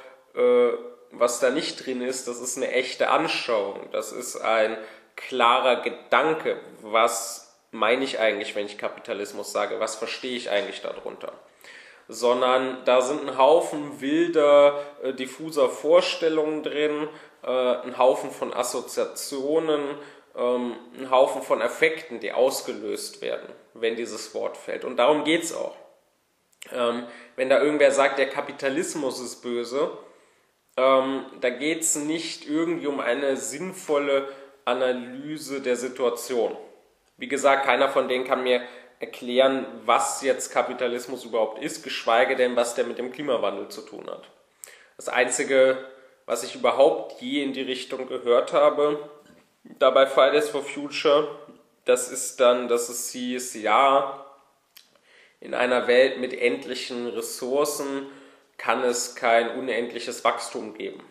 [1.12, 4.78] was da nicht drin ist, das ist eine echte Anschauung, das ist ein
[5.18, 11.34] klarer Gedanke, was meine ich eigentlich, wenn ich Kapitalismus sage, was verstehe ich eigentlich darunter
[12.12, 17.08] sondern da sind ein Haufen wilder, äh, diffuser Vorstellungen drin,
[17.44, 19.82] äh, ein Haufen von Assoziationen,
[20.36, 24.84] ähm, ein Haufen von Effekten, die ausgelöst werden, wenn dieses Wort fällt.
[24.84, 25.76] Und darum geht es auch.
[26.74, 27.04] Ähm,
[27.36, 29.92] wenn da irgendwer sagt, der Kapitalismus ist böse,
[30.78, 34.28] ähm, da geht es nicht irgendwie um eine sinnvolle
[34.66, 36.56] Analyse der Situation.
[37.18, 38.62] Wie gesagt, keiner von denen kann mir
[39.02, 44.08] erklären, was jetzt Kapitalismus überhaupt ist, geschweige denn, was der mit dem Klimawandel zu tun
[44.10, 44.30] hat.
[44.96, 45.84] Das Einzige,
[46.28, 49.10] was ich überhaupt je in die Richtung gehört habe,
[49.80, 51.28] dabei Fridays for Future,
[51.86, 54.24] das ist dann, dass es hieß, ja,
[55.40, 58.06] in einer Welt mit endlichen Ressourcen
[58.58, 61.04] kann es kein unendliches Wachstum geben.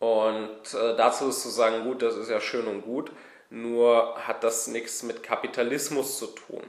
[0.00, 3.12] Und äh, dazu ist zu sagen, gut, das ist ja schön und gut,
[3.54, 6.62] nur hat das nichts mit Kapitalismus zu tun.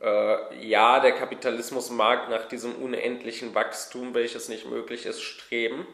[0.00, 5.86] Äh, ja, der Kapitalismus mag nach diesem unendlichen Wachstum, welches nicht möglich ist, streben,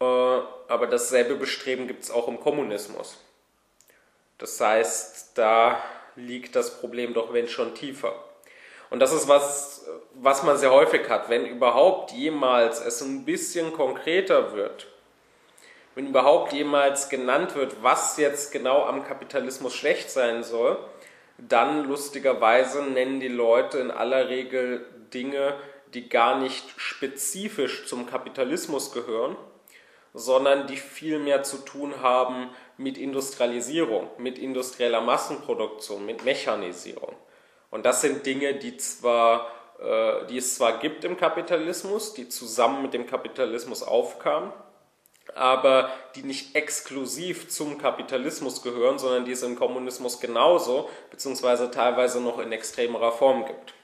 [0.00, 3.16] äh, aber dasselbe Bestreben gibt es auch im Kommunismus.
[4.36, 5.82] Das heißt, da
[6.14, 8.24] liegt das Problem doch, wenn schon tiefer.
[8.90, 11.28] Und das ist was, was man sehr häufig hat.
[11.28, 14.86] Wenn überhaupt jemals es ein bisschen konkreter wird,
[15.98, 20.78] wenn überhaupt jemals genannt wird, was jetzt genau am Kapitalismus schlecht sein soll,
[21.38, 25.56] dann lustigerweise nennen die Leute in aller Regel Dinge,
[25.94, 29.36] die gar nicht spezifisch zum Kapitalismus gehören,
[30.14, 37.16] sondern die viel mehr zu tun haben mit Industrialisierung, mit industrieller Massenproduktion, mit Mechanisierung.
[37.72, 39.48] Und das sind Dinge, die zwar
[39.80, 44.52] äh, die es zwar gibt im Kapitalismus, die zusammen mit dem Kapitalismus aufkamen,
[45.34, 52.20] aber die nicht exklusiv zum Kapitalismus gehören, sondern die es im Kommunismus genauso, beziehungsweise teilweise
[52.20, 53.74] noch in extremerer Form gibt.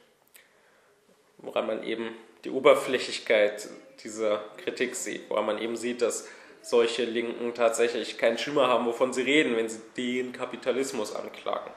[1.38, 3.68] Woran man eben die Oberflächlichkeit
[4.02, 6.28] dieser Kritik sieht, woran man eben sieht, dass
[6.62, 11.70] solche Linken tatsächlich keinen Schimmer haben, wovon sie reden, wenn sie den Kapitalismus anklagen.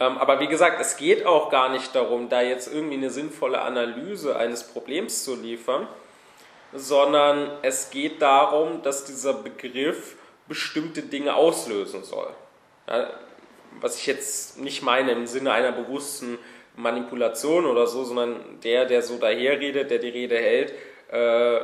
[0.00, 3.60] Ähm, aber wie gesagt, es geht auch gar nicht darum, da jetzt irgendwie eine sinnvolle
[3.60, 5.86] Analyse eines Problems zu liefern,
[6.72, 10.16] sondern es geht darum, dass dieser Begriff
[10.48, 12.28] bestimmte Dinge auslösen soll.
[12.88, 13.10] Ja,
[13.80, 16.38] was ich jetzt nicht meine im Sinne einer bewussten
[16.76, 20.72] Manipulation oder so, sondern der, der so daherredet, der die Rede hält,
[21.10, 21.60] äh,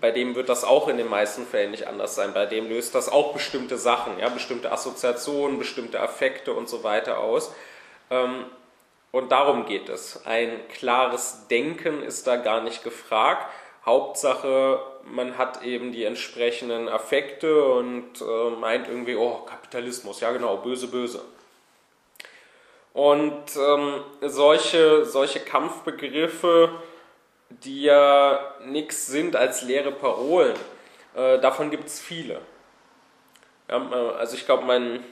[0.00, 2.34] bei dem wird das auch in den meisten Fällen nicht anders sein.
[2.34, 7.18] Bei dem löst das auch bestimmte Sachen, ja, bestimmte Assoziationen, bestimmte Affekte und so weiter
[7.18, 7.52] aus.
[8.10, 8.46] Ähm,
[9.12, 10.26] und darum geht es.
[10.26, 13.46] Ein klares Denken ist da gar nicht gefragt,
[13.86, 20.56] Hauptsache, man hat eben die entsprechenden Affekte und äh, meint irgendwie, oh, Kapitalismus, ja genau,
[20.56, 21.20] böse, böse.
[22.94, 26.70] Und ähm, solche, solche Kampfbegriffe,
[27.50, 30.56] die ja nichts sind als leere Parolen,
[31.14, 32.40] äh, davon gibt es viele.
[33.68, 35.04] Ja, äh, also ich glaube, mein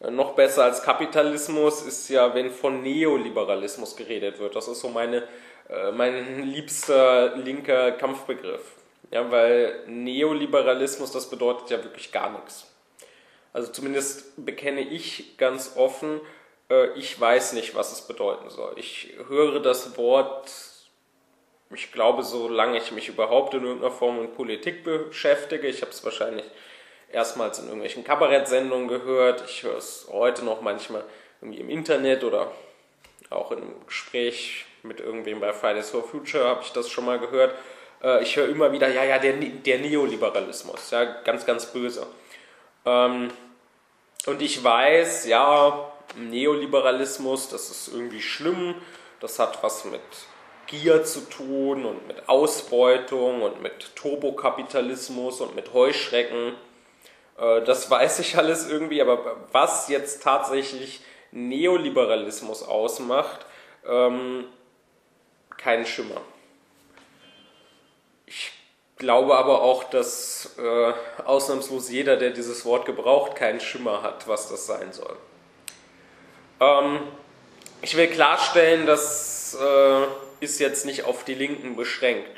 [0.00, 4.56] äh, noch besser als Kapitalismus ist ja, wenn von Neoliberalismus geredet wird.
[4.56, 5.26] Das ist so meine,
[5.70, 8.76] äh, mein liebster linker Kampfbegriff.
[9.10, 12.66] Ja, weil Neoliberalismus, das bedeutet ja wirklich gar nichts.
[13.52, 16.20] Also zumindest bekenne ich ganz offen,
[16.94, 18.74] ich weiß nicht, was es bedeuten soll.
[18.76, 20.48] Ich höre das Wort
[21.72, 26.04] ich glaube, solange ich mich überhaupt in irgendeiner Form mit Politik beschäftige, ich habe es
[26.04, 26.44] wahrscheinlich
[27.12, 31.04] erstmals in irgendwelchen Kabarettsendungen gehört, ich höre es heute noch manchmal
[31.40, 32.50] irgendwie im Internet oder
[33.30, 37.18] auch in einem Gespräch mit irgendwem bei Fridays for Future habe ich das schon mal
[37.18, 37.54] gehört.
[38.02, 42.06] Äh, ich höre immer wieder, ja, ja, der, der Neoliberalismus, ja, ganz, ganz böse.
[42.84, 43.30] Ähm,
[44.26, 48.74] und ich weiß, ja, Neoliberalismus, das ist irgendwie schlimm,
[49.20, 50.00] das hat was mit
[50.66, 56.54] Gier zu tun und mit Ausbeutung und mit Turbokapitalismus und mit Heuschrecken.
[57.38, 61.00] Äh, das weiß ich alles irgendwie, aber was jetzt tatsächlich
[61.32, 63.46] Neoliberalismus ausmacht,
[63.86, 64.44] ähm,
[65.60, 66.20] kein Schimmer.
[68.26, 68.52] Ich
[68.96, 70.92] glaube aber auch, dass äh,
[71.24, 75.16] ausnahmslos jeder, der dieses Wort gebraucht, keinen Schimmer hat, was das sein soll.
[76.60, 77.00] Ähm,
[77.82, 80.04] ich will klarstellen, dass äh,
[80.40, 82.30] ist jetzt nicht auf die Linken beschränkt,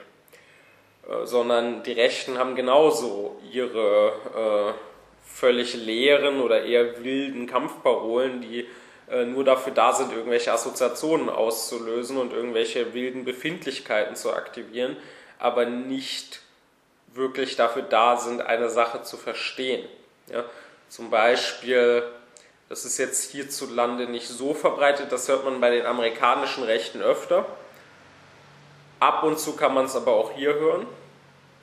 [1.09, 4.93] äh, sondern die Rechten haben genauso ihre äh,
[5.29, 8.67] völlig leeren oder eher wilden Kampfparolen, die
[9.27, 14.97] nur dafür da sind, irgendwelche Assoziationen auszulösen und irgendwelche wilden Befindlichkeiten zu aktivieren,
[15.39, 16.41] aber nicht
[17.15, 19.87] wirklich dafür da sind, eine Sache zu verstehen.
[20.31, 20.45] Ja?
[20.89, 22.05] Zum Beispiel,
[22.69, 27.47] das ist jetzt hierzulande nicht so verbreitet, das hört man bei den amerikanischen Rechten öfter
[29.03, 30.87] Ab und zu kann man es aber auch hier hören.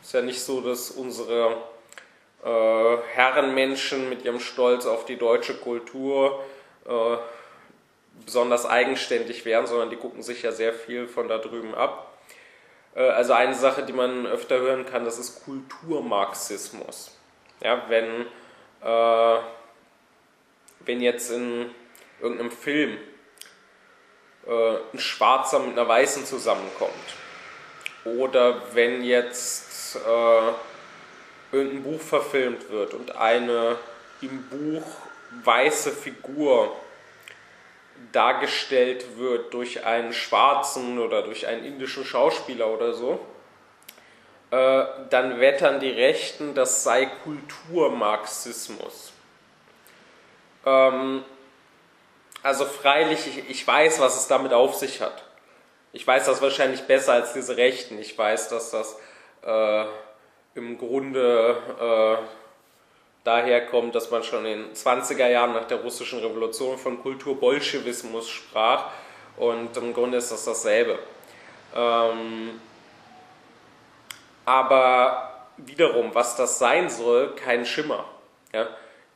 [0.02, 1.56] Ist ja nicht so, dass unsere
[2.44, 6.44] äh, Herrenmenschen mit ihrem Stolz auf die deutsche Kultur
[6.86, 7.16] äh,
[8.26, 12.18] besonders eigenständig wären, sondern die gucken sich ja sehr viel von da drüben ab.
[12.96, 17.18] Äh, also eine Sache, die man öfter hören kann, das ist Kulturmarxismus.
[17.62, 18.26] Ja, wenn,
[18.82, 19.40] äh,
[20.86, 21.72] wenn jetzt in
[22.22, 22.98] irgendeinem Film
[24.48, 26.94] äh, ein Schwarzer mit einer Weißen zusammenkommt
[28.06, 33.78] oder wenn jetzt äh, irgendein Buch verfilmt wird und eine
[34.22, 34.86] im Buch
[35.44, 36.76] weiße Figur
[38.12, 43.20] dargestellt wird durch einen schwarzen oder durch einen indischen Schauspieler oder so,
[44.52, 49.14] äh, dann wettern die Rechten, das sei Kulturmarxismus.
[50.66, 51.24] Ähm,
[52.42, 55.24] also freilich, ich, ich weiß, was es damit auf sich hat.
[55.92, 58.00] Ich weiß das wahrscheinlich besser als diese Rechten.
[58.00, 58.98] Ich weiß, dass das
[59.44, 59.86] äh,
[60.56, 62.18] im Grunde äh,
[63.24, 68.30] daher kommt, dass man schon in den 20er Jahren nach der russischen Revolution von Kulturbolschewismus
[68.30, 68.86] sprach.
[69.38, 71.00] Und im Grunde ist das dasselbe.
[71.76, 72.60] Ähm,
[74.46, 78.06] aber wiederum, was das sein soll, kein Schimmer.
[78.54, 78.68] Ja?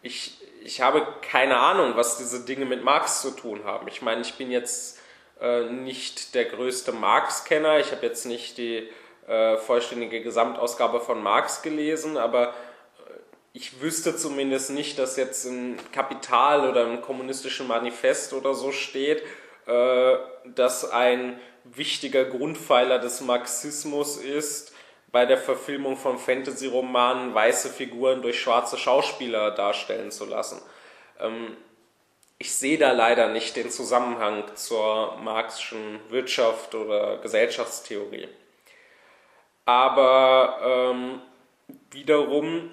[0.01, 3.87] Ich, ich habe keine Ahnung, was diese Dinge mit Marx zu tun haben.
[3.87, 4.99] Ich meine, ich bin jetzt
[5.41, 7.79] äh, nicht der größte Marx-Kenner.
[7.79, 8.89] Ich habe jetzt nicht die
[9.27, 12.53] äh, vollständige Gesamtausgabe von Marx gelesen, aber
[13.53, 19.21] ich wüsste zumindest nicht, dass jetzt im Kapital oder im kommunistischen Manifest oder so steht,
[19.67, 24.73] äh, dass ein wichtiger Grundpfeiler des Marxismus ist,
[25.11, 30.59] bei der Verfilmung von Fantasy-Romanen weiße Figuren durch schwarze Schauspieler darstellen zu lassen.
[31.19, 31.55] Ähm,
[32.39, 38.27] ich sehe da leider nicht den Zusammenhang zur marxischen Wirtschaft oder Gesellschaftstheorie.
[39.65, 41.21] Aber ähm,
[41.91, 42.71] wiederum,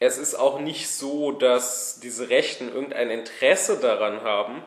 [0.00, 4.62] es ist auch nicht so, dass diese Rechten irgendein Interesse daran haben,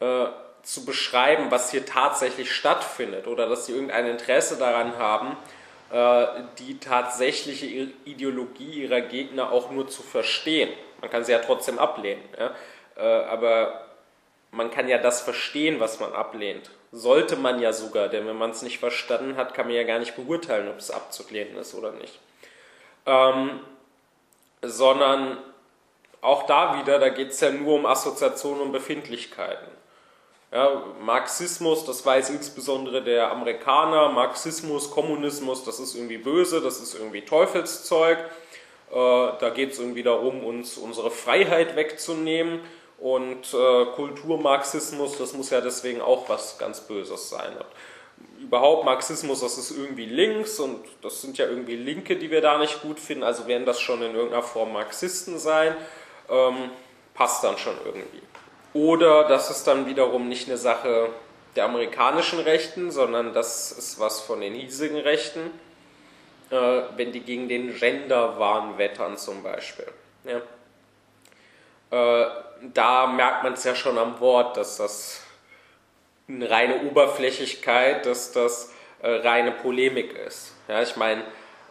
[0.00, 0.26] äh,
[0.62, 5.36] zu beschreiben, was hier tatsächlich stattfindet oder dass sie irgendein Interesse daran haben,
[5.90, 6.26] äh,
[6.58, 7.66] die tatsächliche
[8.04, 10.72] Ideologie ihrer Gegner auch nur zu verstehen.
[11.00, 12.22] Man kann sie ja trotzdem ablehnen.
[12.38, 12.54] Ja?
[12.96, 13.86] Äh, aber
[14.52, 16.70] man kann ja das verstehen, was man ablehnt.
[16.92, 19.98] Sollte man ja sogar, denn wenn man es nicht verstanden hat, kann man ja gar
[19.98, 22.20] nicht beurteilen, ob es abzulehnen ist oder nicht.
[23.04, 23.60] Ähm,
[24.66, 25.38] sondern
[26.20, 29.68] auch da wieder, da geht es ja nur um Assoziationen und Befindlichkeiten.
[30.52, 36.94] Ja, Marxismus, das weiß insbesondere der Amerikaner, Marxismus, Kommunismus, das ist irgendwie böse, das ist
[36.94, 38.18] irgendwie Teufelszeug.
[38.18, 42.60] Äh, da geht es irgendwie darum, uns unsere Freiheit wegzunehmen.
[42.98, 47.52] Und äh, Kulturmarxismus, das muss ja deswegen auch was ganz Böses sein.
[48.44, 52.58] Überhaupt Marxismus, das ist irgendwie links und das sind ja irgendwie Linke, die wir da
[52.58, 53.24] nicht gut finden.
[53.24, 55.74] Also werden das schon in irgendeiner Form Marxisten sein.
[56.28, 56.70] Ähm,
[57.14, 58.22] passt dann schon irgendwie.
[58.74, 61.08] Oder das ist dann wiederum nicht eine Sache
[61.56, 65.50] der amerikanischen Rechten, sondern das ist was von den hiesigen Rechten,
[66.50, 69.86] äh, wenn die gegen den Genderwahn wettern zum Beispiel.
[70.24, 70.40] Ja.
[71.90, 72.30] Äh,
[72.74, 75.23] da merkt man es ja schon am Wort, dass das
[76.28, 78.72] eine reine Oberflächlichkeit, dass das
[79.02, 80.54] äh, reine Polemik ist.
[80.68, 81.22] Ja, ich meine,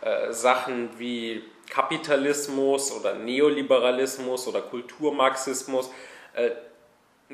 [0.02, 5.90] äh, Sachen wie Kapitalismus oder Neoliberalismus oder Kulturmarxismus,
[6.34, 6.52] äh,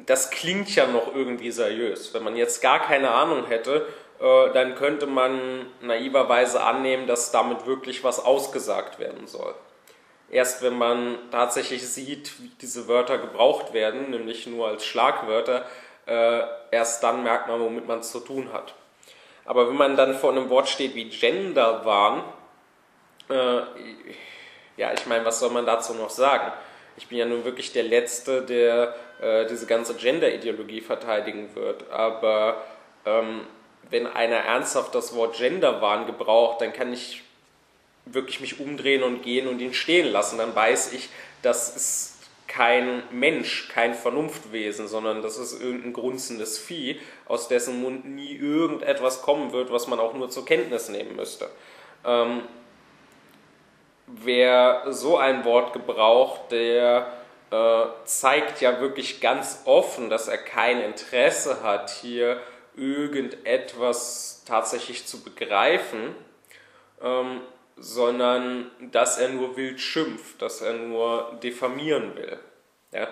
[0.06, 2.14] das klingt ja noch irgendwie seriös.
[2.14, 3.88] Wenn man jetzt gar keine Ahnung hätte,
[4.20, 9.56] äh, dann könnte man naiverweise annehmen, dass damit wirklich was ausgesagt werden soll.
[10.30, 15.66] Erst wenn man tatsächlich sieht, wie diese Wörter gebraucht werden, nämlich nur als Schlagwörter,
[16.10, 16.42] äh,
[16.72, 18.74] erst dann merkt man, womit man es zu tun hat.
[19.46, 22.24] Aber wenn man dann vor einem Wort steht wie Genderwahn,
[23.30, 23.62] äh,
[24.78, 26.52] ja, ich meine, was soll man dazu noch sagen?
[26.98, 31.90] Ich bin ja nun wirklich der Letzte, der äh, diese ganze Gender-Ideologie verteidigen wird.
[31.92, 32.62] Aber
[33.06, 33.42] ähm,
[33.90, 37.24] wenn einer ernsthaft das Wort Genderwahn gebraucht, dann kann ich
[38.06, 40.38] wirklich mich umdrehen und gehen und ihn stehen lassen.
[40.38, 41.10] Dann weiß ich,
[41.42, 42.19] das ist
[42.50, 49.22] kein Mensch, kein Vernunftwesen, sondern das ist irgendein grunzendes Vieh, aus dessen Mund nie irgendetwas
[49.22, 51.50] kommen wird, was man auch nur zur Kenntnis nehmen müsste.
[52.04, 52.42] Ähm,
[54.08, 57.14] wer so ein Wort gebraucht, der
[57.52, 62.42] äh, zeigt ja wirklich ganz offen, dass er kein Interesse hat, hier
[62.76, 66.16] irgendetwas tatsächlich zu begreifen,
[67.02, 67.42] ähm,
[67.80, 72.38] sondern dass er nur wild schimpft, dass er nur diffamieren will.
[72.92, 73.08] Ja?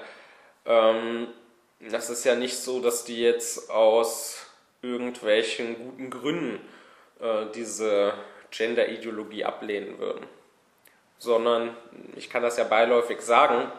[0.65, 1.27] Ähm,
[1.79, 4.45] das ist ja nicht so, dass die jetzt aus
[4.81, 6.59] irgendwelchen guten Gründen
[7.19, 8.13] äh, diese
[8.51, 10.25] Gender-Ideologie ablehnen würden,
[11.17, 11.75] sondern
[12.15, 13.71] ich kann das ja beiläufig sagen,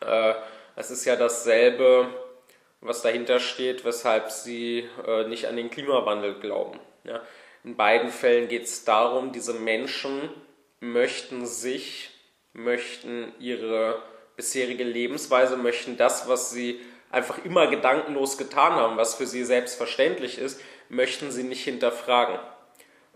[0.00, 0.34] äh,
[0.76, 2.08] es ist ja dasselbe,
[2.80, 6.80] was dahinter steht, weshalb sie äh, nicht an den Klimawandel glauben.
[7.04, 7.20] Ja?
[7.64, 10.30] In beiden Fällen geht es darum, diese Menschen
[10.80, 12.10] möchten sich,
[12.52, 14.02] möchten ihre
[14.36, 20.38] bisherige Lebensweise, möchten das, was sie einfach immer gedankenlos getan haben, was für sie selbstverständlich
[20.38, 22.38] ist, möchten sie nicht hinterfragen,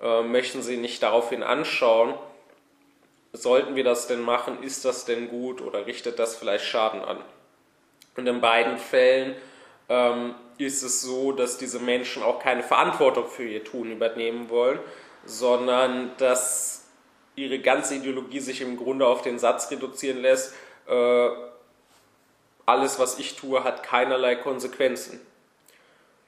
[0.01, 2.14] äh, möchten sie nicht daraufhin anschauen,
[3.32, 7.18] sollten wir das denn machen, ist das denn gut oder richtet das vielleicht Schaden an.
[8.16, 9.34] Und in beiden Fällen
[9.88, 10.34] ähm,
[10.64, 14.78] ist es so, dass diese Menschen auch keine Verantwortung für ihr Tun übernehmen wollen,
[15.24, 16.84] sondern dass
[17.34, 20.54] ihre ganze Ideologie sich im Grunde auf den Satz reduzieren lässt,
[20.88, 21.28] äh,
[22.64, 25.20] alles, was ich tue, hat keinerlei Konsequenzen.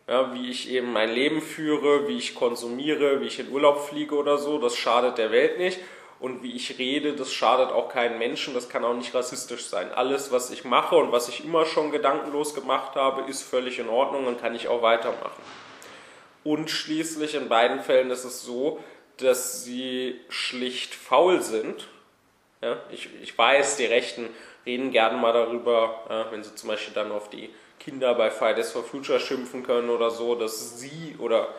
[0.06, 4.14] Ja, wie ich eben mein Leben führe, wie ich konsumiere, wie ich in Urlaub fliege
[4.14, 5.80] oder so, das schadet der Welt nicht
[6.20, 9.92] und wie ich rede, das schadet auch keinen Menschen, das kann auch nicht rassistisch sein.
[9.92, 13.88] Alles, was ich mache und was ich immer schon gedankenlos gemacht habe, ist völlig in
[13.88, 15.42] Ordnung und kann ich auch weitermachen.
[16.42, 18.82] Und schließlich in beiden Fällen ist es so,
[19.18, 21.88] dass sie schlicht faul sind.
[22.62, 24.28] Ja, ich, ich weiß, die Rechten
[24.66, 28.72] reden gerne mal darüber, ja, wenn sie zum Beispiel dann auf die Kinder bei Fridays
[28.72, 31.54] for Future schimpfen können oder so, dass sie oder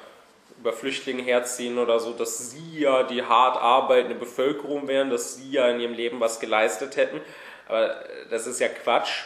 [0.60, 5.52] über Flüchtlinge herziehen oder so, dass sie ja die hart arbeitende Bevölkerung wären, dass sie
[5.52, 7.22] ja in ihrem Leben was geleistet hätten.
[7.68, 7.96] Aber
[8.30, 9.24] das ist ja Quatsch.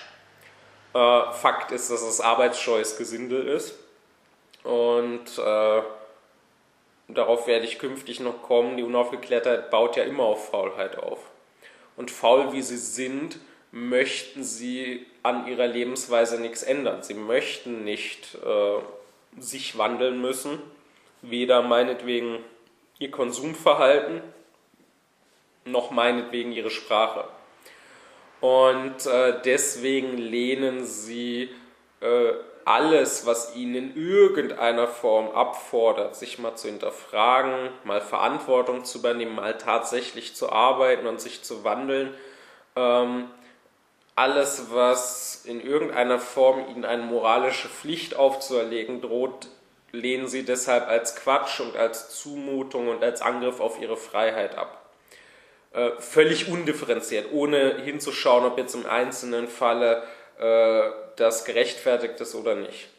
[0.94, 3.80] Äh, Fakt ist, dass es arbeitsscheues Gesindel ist.
[4.64, 5.82] Und äh,
[7.08, 8.78] darauf werde ich künftig noch kommen.
[8.78, 11.20] Die Unaufgeklärtheit baut ja immer auf Faulheit auf.
[11.96, 13.40] Und faul wie sie sind,
[13.72, 17.02] möchten sie an ihrer Lebensweise nichts ändern.
[17.02, 20.62] Sie möchten nicht äh, sich wandeln müssen
[21.24, 22.40] weder meinetwegen
[23.00, 24.22] ihr Konsumverhalten
[25.66, 27.26] noch meinetwegen ihre Sprache.
[28.42, 31.50] Und äh, deswegen lehnen sie
[32.02, 32.34] äh,
[32.66, 39.36] alles, was ihnen in irgendeiner Form abfordert, sich mal zu hinterfragen, mal Verantwortung zu übernehmen,
[39.36, 42.14] mal tatsächlich zu arbeiten und sich zu wandeln.
[42.76, 43.30] Ähm,
[44.16, 49.48] alles, was in irgendeiner Form ihnen eine moralische Pflicht aufzuerlegen droht,
[49.94, 54.90] lehnen sie deshalb als Quatsch und als Zumutung und als Angriff auf ihre Freiheit ab.
[55.72, 60.04] Äh, völlig undifferenziert, ohne hinzuschauen, ob jetzt im einzelnen Falle
[60.40, 62.90] äh, das gerechtfertigt ist oder nicht.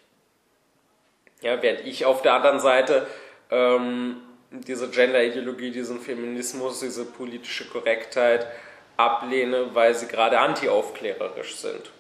[1.42, 3.07] Ja, während ich auf der anderen Seite
[3.51, 8.47] ähm, diese Gender-Ideologie, diesen Feminismus, diese politische Korrektheit
[8.97, 11.90] ablehne, weil sie gerade antiaufklärerisch sind,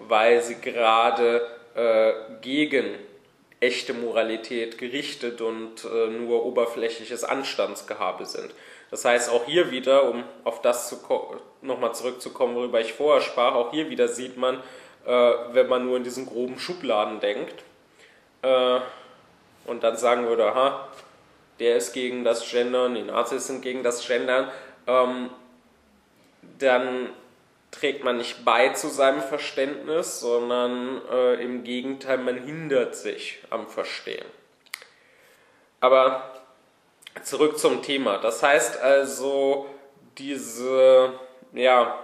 [0.00, 2.96] weil sie gerade äh, gegen
[3.62, 8.52] echte Moralität gerichtet und äh, nur oberflächliches Anstandsgehabe sind.
[8.90, 10.94] Das heißt, auch hier wieder, um auf das
[11.62, 14.56] nochmal zurückzukommen, worüber ich vorher sprach, auch hier wieder sieht man,
[15.06, 17.62] äh, wenn man nur in diesen groben Schubladen denkt
[18.42, 18.80] äh,
[19.66, 20.88] und dann sagen würde, aha,
[21.60, 24.50] der ist gegen das Gendern, die Nazis sind gegen das Gendern,
[24.88, 25.30] ähm,
[26.58, 27.10] dann
[27.72, 33.66] trägt man nicht bei zu seinem Verständnis, sondern äh, im Gegenteil, man hindert sich am
[33.66, 34.26] Verstehen.
[35.80, 36.30] Aber
[37.24, 38.18] zurück zum Thema.
[38.18, 39.66] Das heißt also,
[40.18, 41.12] diese,
[41.52, 41.98] ja,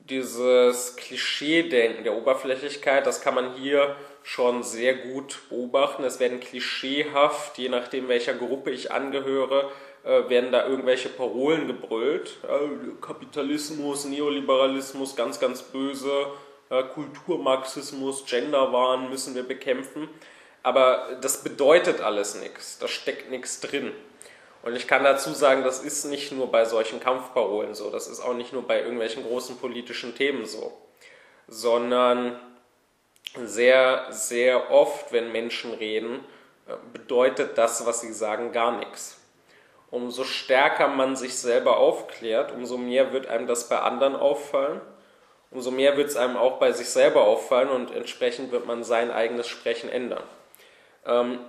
[0.00, 6.04] dieses Klischeedenken der Oberflächlichkeit, das kann man hier schon sehr gut beobachten.
[6.04, 9.70] Es werden klischeehaft, je nachdem welcher Gruppe ich angehöre,
[10.04, 12.38] äh, werden da irgendwelche Parolen gebrüllt.
[13.00, 16.26] Kapitalismus, Neoliberalismus, ganz, ganz böse,
[16.94, 20.08] Kulturmarxismus, Genderwahn müssen wir bekämpfen.
[20.62, 23.92] Aber das bedeutet alles nichts, da steckt nichts drin.
[24.62, 28.20] Und ich kann dazu sagen, das ist nicht nur bei solchen Kampfparolen so, das ist
[28.20, 30.72] auch nicht nur bei irgendwelchen großen politischen Themen so,
[31.48, 32.38] sondern
[33.44, 36.20] sehr, sehr oft, wenn Menschen reden,
[36.92, 39.21] bedeutet das, was sie sagen, gar nichts
[39.92, 44.80] umso stärker man sich selber aufklärt, umso mehr wird einem das bei anderen auffallen,
[45.50, 49.10] umso mehr wird es einem auch bei sich selber auffallen und entsprechend wird man sein
[49.10, 50.22] eigenes Sprechen ändern.
[51.06, 51.40] Ähm,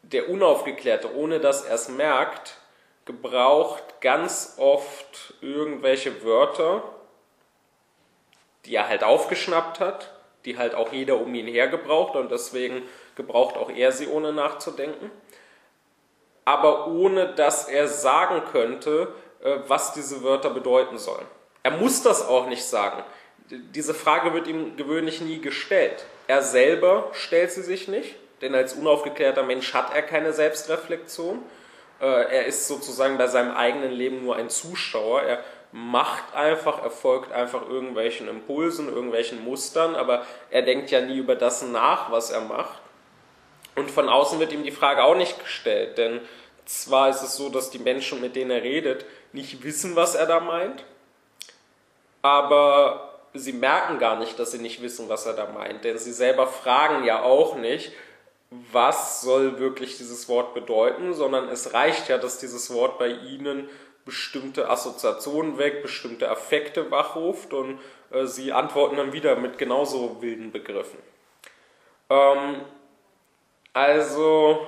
[0.00, 2.56] der Unaufgeklärte, ohne dass er es merkt,
[3.04, 6.82] gebraucht ganz oft irgendwelche Wörter,
[8.64, 10.10] die er halt aufgeschnappt hat,
[10.46, 12.82] die halt auch jeder um ihn her gebraucht und deswegen
[13.16, 15.10] gebraucht auch er sie ohne nachzudenken
[16.44, 19.08] aber ohne dass er sagen könnte,
[19.42, 21.26] äh, was diese Wörter bedeuten sollen.
[21.62, 23.02] Er muss das auch nicht sagen.
[23.50, 26.04] Diese Frage wird ihm gewöhnlich nie gestellt.
[26.26, 31.40] Er selber stellt sie sich nicht, denn als unaufgeklärter Mensch hat er keine Selbstreflexion.
[32.00, 35.22] Äh, er ist sozusagen bei seinem eigenen Leben nur ein Zuschauer.
[35.22, 41.16] Er macht einfach, er folgt einfach irgendwelchen Impulsen, irgendwelchen Mustern, aber er denkt ja nie
[41.16, 42.80] über das nach, was er macht.
[43.74, 46.20] Und von außen wird ihm die Frage auch nicht gestellt, denn
[46.64, 50.26] zwar ist es so, dass die Menschen, mit denen er redet, nicht wissen, was er
[50.26, 50.84] da meint,
[52.20, 56.12] aber sie merken gar nicht, dass sie nicht wissen, was er da meint, denn sie
[56.12, 57.92] selber fragen ja auch nicht,
[58.70, 63.68] was soll wirklich dieses Wort bedeuten, sondern es reicht ja, dass dieses Wort bei ihnen
[64.04, 67.78] bestimmte Assoziationen weckt, bestimmte Affekte wachruft und
[68.10, 70.98] äh, sie antworten dann wieder mit genauso wilden Begriffen.
[72.10, 72.62] Ähm,
[73.72, 74.66] also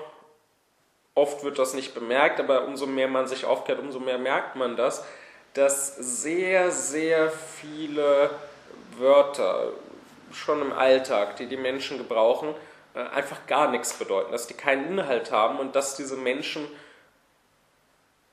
[1.14, 4.76] oft wird das nicht bemerkt, aber umso mehr man sich aufklärt, umso mehr merkt man
[4.76, 5.04] das,
[5.54, 8.30] dass sehr, sehr viele
[8.98, 9.72] Wörter
[10.32, 12.54] schon im Alltag, die die Menschen gebrauchen,
[12.94, 16.66] äh, einfach gar nichts bedeuten, dass die keinen Inhalt haben und dass diese Menschen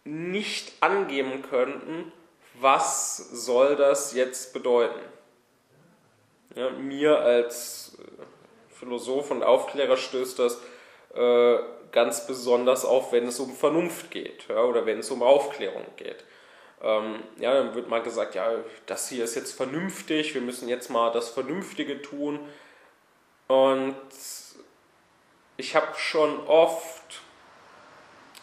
[0.03, 2.11] nicht angeben könnten,
[2.55, 4.99] was soll das jetzt bedeuten.
[6.55, 8.23] Ja, mir als äh,
[8.81, 10.59] Philosoph und Aufklärer stößt das
[11.13, 11.57] äh,
[11.91, 16.25] ganz besonders auf, wenn es um Vernunft geht ja, oder wenn es um Aufklärung geht.
[16.81, 18.51] Ähm, ja, dann wird mal gesagt, ja,
[18.87, 22.39] das hier ist jetzt vernünftig, wir müssen jetzt mal das Vernünftige tun.
[23.47, 23.95] Und
[25.57, 27.21] ich habe schon oft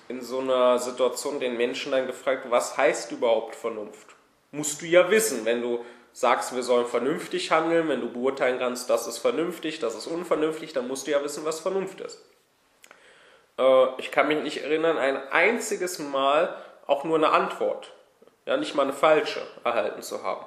[0.09, 4.15] in so einer Situation den Menschen dann gefragt, was heißt überhaupt Vernunft?
[4.53, 5.85] Musst du ja wissen, wenn du
[6.19, 10.73] sagst, wir sollen vernünftig handeln, wenn du beurteilen kannst, das ist vernünftig, das ist unvernünftig,
[10.73, 12.21] dann musst du ja wissen, was Vernunft ist.
[13.57, 16.57] Äh, ich kann mich nicht erinnern, ein einziges Mal
[16.89, 17.93] auch nur eine Antwort,
[18.47, 20.45] ja, nicht mal eine falsche erhalten zu haben.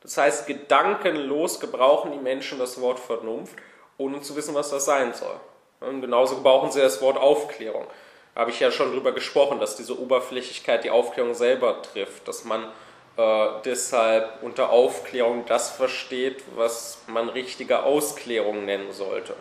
[0.00, 3.56] Das heißt, gedankenlos gebrauchen die Menschen das Wort Vernunft,
[3.98, 5.38] ohne zu wissen, was das sein soll.
[5.80, 7.86] Und genauso gebrauchen sie das Wort Aufklärung.
[8.34, 12.46] Da habe ich ja schon drüber gesprochen, dass diese Oberflächlichkeit die Aufklärung selber trifft, dass
[12.46, 12.72] man
[13.20, 19.34] äh, deshalb unter Aufklärung das versteht, was man richtige Ausklärung nennen sollte.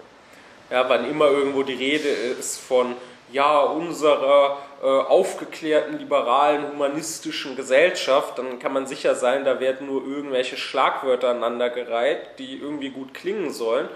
[0.69, 2.95] Ja, wann immer irgendwo die Rede ist von
[3.31, 10.05] ja, unserer äh, aufgeklärten, liberalen, humanistischen Gesellschaft, dann kann man sicher sein, da werden nur
[10.05, 13.87] irgendwelche Schlagwörter aneinandergereiht, die irgendwie gut klingen sollen.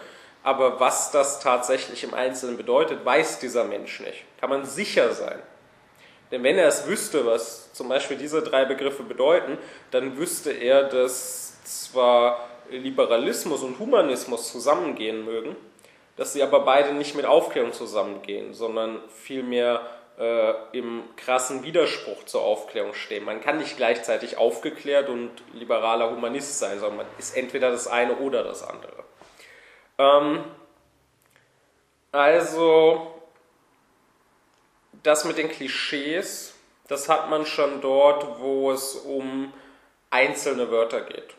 [0.43, 4.23] Aber was das tatsächlich im Einzelnen bedeutet, weiß dieser Mensch nicht.
[4.39, 5.39] Kann man sicher sein.
[6.34, 9.59] Denn wenn er es wüsste, was zum Beispiel diese drei Begriffe bedeuten,
[9.91, 15.55] dann wüsste er, dass zwar Liberalismus und Humanismus zusammengehen mögen,
[16.15, 19.81] dass sie aber beide nicht mit Aufklärung zusammengehen, sondern vielmehr
[20.17, 23.25] äh, im krassen Widerspruch zur Aufklärung stehen.
[23.25, 28.15] Man kann nicht gleichzeitig aufgeklärt und liberaler Humanist sein, sondern man ist entweder das eine
[28.15, 29.03] oder das andere.
[29.99, 30.43] Ähm,
[32.11, 33.12] also,
[35.04, 36.54] das mit den Klischees,
[36.88, 39.54] das hat man schon dort, wo es um
[40.10, 41.36] einzelne Wörter geht.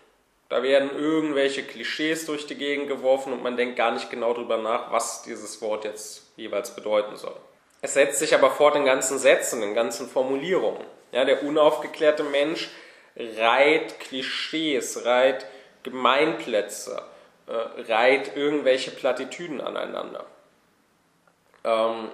[0.48, 4.58] Da werden irgendwelche Klischees durch die Gegend geworfen und man denkt gar nicht genau darüber
[4.58, 7.36] nach, was dieses Wort jetzt jeweils bedeuten soll.
[7.80, 10.84] Es setzt sich aber fort in ganzen Sätzen, in ganzen Formulierungen.
[11.12, 12.70] Ja, der unaufgeklärte Mensch
[13.16, 15.46] reiht Klischees, reiht
[15.82, 17.02] Gemeinplätze,
[17.46, 20.24] äh, reiht irgendwelche Plattitüden aneinander.
[21.62, 22.10] Ähm,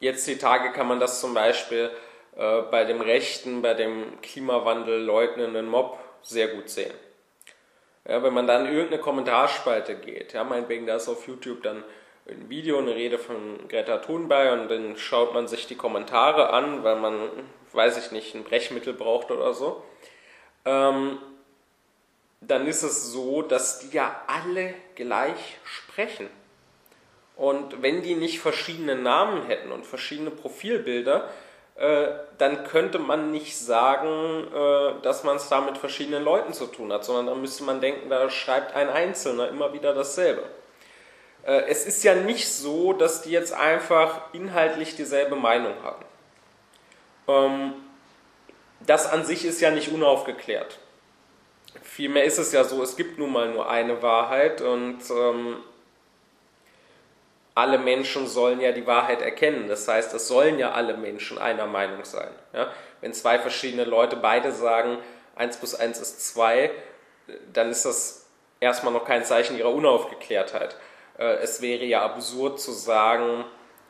[0.00, 1.90] jetzt die Tage kann man das zum Beispiel
[2.36, 6.94] äh, bei dem rechten, bei dem Klimawandel leugnenden Mob sehr gut sehen.
[8.06, 11.84] Ja, wenn man dann in irgendeine Kommentarspalte geht, ja, meinetwegen da ist auf YouTube dann
[12.28, 16.84] ein Video, eine Rede von Greta Thunberg und dann schaut man sich die Kommentare an,
[16.84, 17.28] weil man,
[17.72, 19.82] weiß ich nicht, ein Brechmittel braucht oder so,
[20.64, 21.18] ähm,
[22.40, 26.28] dann ist es so, dass die ja alle gleich sprechen.
[27.38, 31.28] Und wenn die nicht verschiedene Namen hätten und verschiedene Profilbilder,
[31.76, 36.66] äh, dann könnte man nicht sagen, äh, dass man es da mit verschiedenen Leuten zu
[36.66, 40.42] tun hat, sondern dann müsste man denken, da schreibt ein Einzelner immer wieder dasselbe.
[41.44, 46.04] Äh, es ist ja nicht so, dass die jetzt einfach inhaltlich dieselbe Meinung haben.
[47.28, 47.72] Ähm,
[48.80, 50.78] das an sich ist ja nicht unaufgeklärt.
[51.84, 55.58] Vielmehr ist es ja so, es gibt nun mal nur eine Wahrheit und ähm,
[57.58, 59.66] alle Menschen sollen ja die Wahrheit erkennen.
[59.66, 62.30] Das heißt, es sollen ja alle Menschen einer Meinung sein.
[62.52, 62.70] Ja?
[63.00, 64.98] Wenn zwei verschiedene Leute beide sagen,
[65.34, 66.70] 1 plus 1 ist 2,
[67.52, 68.28] dann ist das
[68.60, 70.76] erstmal noch kein Zeichen ihrer Unaufgeklärtheit.
[71.18, 73.44] Äh, es wäre ja absurd zu sagen,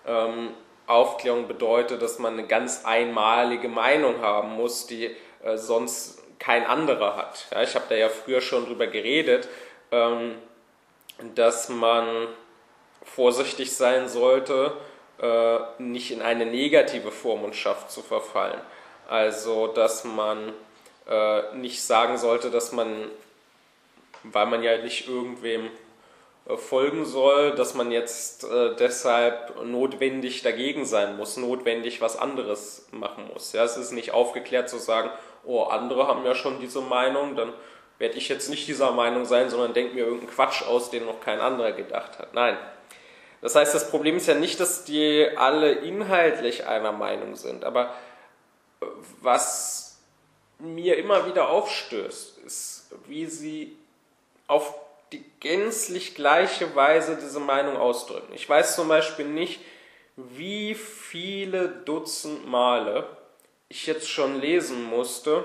[0.06, 0.54] ähm,
[0.86, 5.14] Aufklärung bedeutet, dass man eine ganz einmalige Meinung haben muss, die
[5.44, 7.48] äh, sonst kein anderer hat.
[7.62, 9.46] ich habe da ja früher schon drüber geredet,
[9.90, 10.36] ähm,
[11.34, 12.28] dass man
[13.04, 14.72] vorsichtig sein sollte,
[15.20, 18.60] äh, nicht in eine negative Vormundschaft zu verfallen.
[19.08, 20.52] Also, dass man
[21.08, 23.10] äh, nicht sagen sollte, dass man,
[24.22, 25.70] weil man ja nicht irgendwem
[26.46, 28.46] äh, folgen soll, dass man jetzt
[28.78, 33.52] deshalb notwendig dagegen sein muss, notwendig was anderes machen muss.
[33.52, 35.10] Ja, es ist nicht aufgeklärt zu sagen,
[35.44, 37.52] oh, andere haben ja schon diese Meinung, dann
[37.98, 41.20] werde ich jetzt nicht dieser Meinung sein, sondern denke mir irgendeinen Quatsch aus, den noch
[41.20, 42.32] kein anderer gedacht hat.
[42.34, 42.56] Nein,
[43.40, 47.94] das heißt, das Problem ist ja nicht, dass die alle inhaltlich einer Meinung sind, aber
[49.20, 49.98] was
[50.58, 53.76] mir immer wieder aufstößt, ist, wie sie
[54.46, 54.74] auf
[55.12, 58.32] die gänzlich gleiche Weise diese Meinung ausdrücken.
[58.34, 59.60] Ich weiß zum Beispiel nicht,
[60.16, 63.06] wie viele Dutzend Male
[63.68, 65.44] ich jetzt schon lesen musste,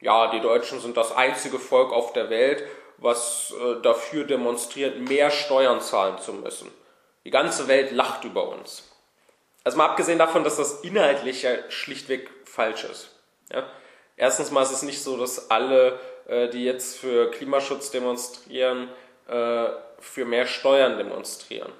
[0.00, 2.62] ja, die Deutschen sind das einzige Volk auf der Welt,
[2.98, 6.70] was äh, dafür demonstriert, mehr Steuern zahlen zu müssen.
[7.24, 8.90] Die ganze Welt lacht über uns.
[9.64, 13.10] Also mal abgesehen davon, dass das inhaltlich ja schlichtweg falsch ist.
[13.50, 13.64] Ja?
[14.16, 18.90] Erstens mal ist es nicht so, dass alle, äh, die jetzt für Klimaschutz demonstrieren,
[19.26, 19.66] äh,
[19.98, 21.72] für mehr Steuern demonstrieren.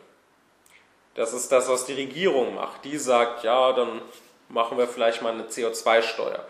[1.14, 2.84] Das ist das, was die Regierung macht.
[2.84, 4.02] Die sagt, ja, dann
[4.48, 6.44] machen wir vielleicht mal eine CO2-Steuer.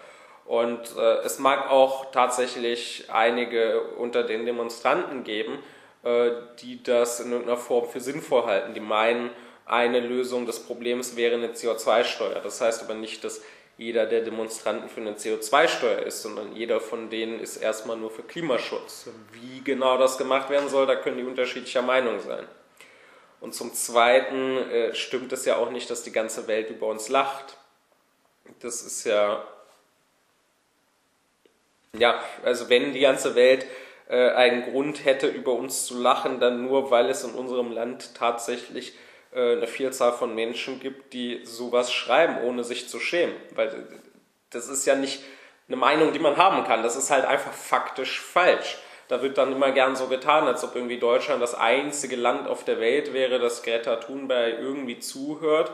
[0.44, 5.58] Und äh, es mag auch tatsächlich einige unter den Demonstranten geben,
[6.02, 8.74] äh, die das in irgendeiner Form für sinnvoll halten.
[8.74, 9.30] Die meinen,
[9.66, 12.40] eine Lösung des Problems wäre eine CO2-Steuer.
[12.40, 13.40] Das heißt aber nicht, dass
[13.78, 18.22] jeder der Demonstranten für eine CO2-Steuer ist, sondern jeder von denen ist erstmal nur für
[18.22, 19.08] Klimaschutz.
[19.32, 22.46] Wie genau das gemacht werden soll, da können die unterschiedlicher Meinung sein.
[23.40, 27.08] Und zum Zweiten äh, stimmt es ja auch nicht, dass die ganze Welt über uns
[27.08, 27.56] lacht.
[28.60, 29.44] Das ist ja
[31.98, 33.66] ja, also wenn die ganze Welt
[34.08, 38.14] äh, einen Grund hätte, über uns zu lachen, dann nur, weil es in unserem Land
[38.14, 38.94] tatsächlich
[39.32, 43.34] äh, eine Vielzahl von Menschen gibt, die sowas schreiben, ohne sich zu schämen.
[43.54, 43.86] Weil
[44.50, 45.22] das ist ja nicht
[45.68, 46.82] eine Meinung, die man haben kann.
[46.82, 48.78] Das ist halt einfach faktisch falsch.
[49.08, 52.64] Da wird dann immer gern so getan, als ob irgendwie Deutschland das einzige Land auf
[52.64, 55.72] der Welt wäre, das Greta Thunberg irgendwie zuhört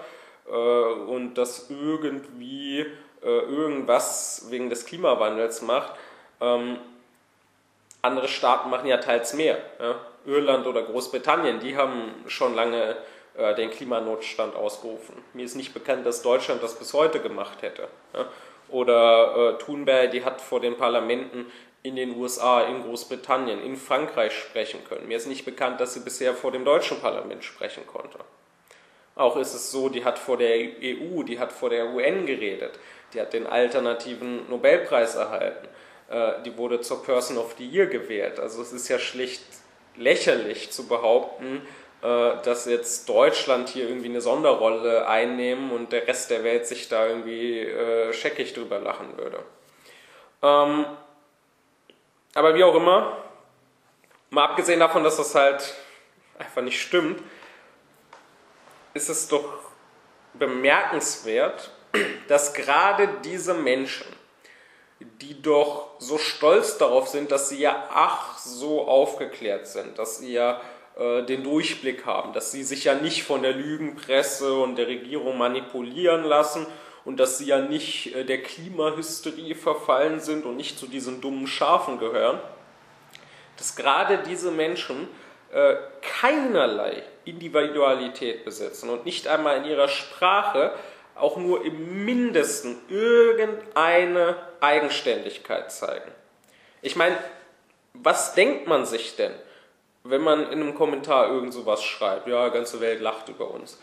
[0.48, 2.80] äh, und das irgendwie
[3.22, 5.94] äh, irgendwas wegen des Klimawandels macht.
[6.40, 6.78] Ähm,
[8.02, 9.58] andere Staaten machen ja teils mehr.
[9.78, 9.96] Ja?
[10.26, 12.96] Irland oder Großbritannien, die haben schon lange
[13.36, 15.14] äh, den Klimanotstand ausgerufen.
[15.34, 17.88] Mir ist nicht bekannt, dass Deutschland das bis heute gemacht hätte.
[18.14, 18.26] Ja?
[18.68, 21.50] Oder äh, Thunberg, die hat vor den Parlamenten
[21.82, 25.08] in den USA, in Großbritannien, in Frankreich sprechen können.
[25.08, 28.18] Mir ist nicht bekannt, dass sie bisher vor dem deutschen Parlament sprechen konnte.
[29.16, 32.78] Auch ist es so, die hat vor der EU, die hat vor der UN geredet,
[33.12, 35.68] die hat den alternativen Nobelpreis erhalten,
[36.10, 38.38] äh, die wurde zur Person of the Year gewählt.
[38.38, 39.42] Also es ist ja schlicht
[39.96, 41.62] lächerlich zu behaupten,
[42.02, 46.88] äh, dass jetzt Deutschland hier irgendwie eine Sonderrolle einnehmen und der Rest der Welt sich
[46.88, 49.44] da irgendwie äh, scheckig drüber lachen würde.
[50.42, 50.86] Ähm,
[52.34, 53.16] aber wie auch immer,
[54.30, 55.74] mal abgesehen davon, dass das halt
[56.38, 57.22] einfach nicht stimmt,
[58.94, 59.44] ist es doch
[60.34, 61.70] bemerkenswert,
[62.28, 64.06] dass gerade diese Menschen,
[65.20, 70.32] die doch so stolz darauf sind, dass sie ja ach so aufgeklärt sind, dass sie
[70.32, 70.60] ja
[70.98, 75.38] äh, den Durchblick haben, dass sie sich ja nicht von der Lügenpresse und der Regierung
[75.38, 76.66] manipulieren lassen
[77.04, 81.46] und dass sie ja nicht äh, der Klimahysterie verfallen sind und nicht zu diesen dummen
[81.46, 82.38] Schafen gehören,
[83.56, 85.08] dass gerade diese Menschen
[85.52, 90.72] äh, keinerlei Individualität besitzen und nicht einmal in ihrer Sprache
[91.20, 96.10] auch nur im mindesten irgendeine Eigenständigkeit zeigen.
[96.82, 97.16] Ich meine,
[97.94, 99.34] was denkt man sich denn,
[100.04, 102.26] wenn man in einem Kommentar irgend sowas schreibt?
[102.26, 103.78] Ja, ganze Welt lacht über uns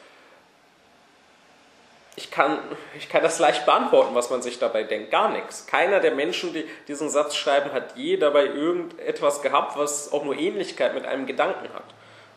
[2.18, 2.58] ich kann,
[2.98, 5.12] ich kann das leicht beantworten, was man sich dabei denkt.
[5.12, 5.68] Gar nichts.
[5.68, 10.36] Keiner der Menschen, die diesen Satz schreiben, hat je dabei irgendetwas gehabt, was auch nur
[10.36, 11.84] Ähnlichkeit mit einem Gedanken hat.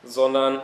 [0.04, 0.60] Sondern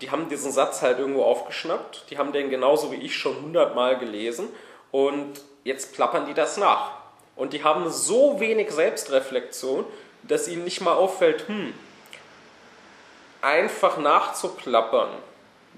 [0.00, 3.98] die haben diesen Satz halt irgendwo aufgeschnappt, die haben den genauso wie ich schon hundertmal
[3.98, 4.48] gelesen
[4.90, 6.92] und jetzt plappern die das nach.
[7.36, 9.84] Und die haben so wenig Selbstreflexion,
[10.22, 11.72] dass ihnen nicht mal auffällt, hm,
[13.40, 15.10] einfach nachzuplappern,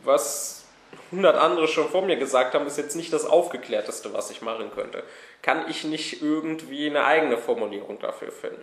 [0.02, 0.64] was
[1.10, 4.70] 100 andere schon vor mir gesagt haben, ist jetzt nicht das aufgeklärteste, was ich machen
[4.74, 5.04] könnte.
[5.42, 8.62] Kann ich nicht irgendwie eine eigene Formulierung dafür finden?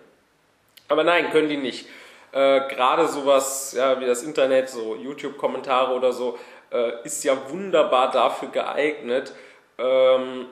[0.87, 1.87] Aber nein, können die nicht.
[2.31, 6.37] Äh, Gerade sowas ja, wie das Internet, so YouTube-Kommentare oder so,
[6.71, 9.33] äh, ist ja wunderbar dafür geeignet,
[9.77, 10.47] ähm,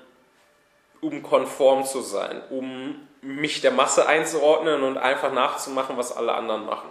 [1.02, 6.66] um konform zu sein, um mich der Masse einzuordnen und einfach nachzumachen, was alle anderen
[6.66, 6.90] machen.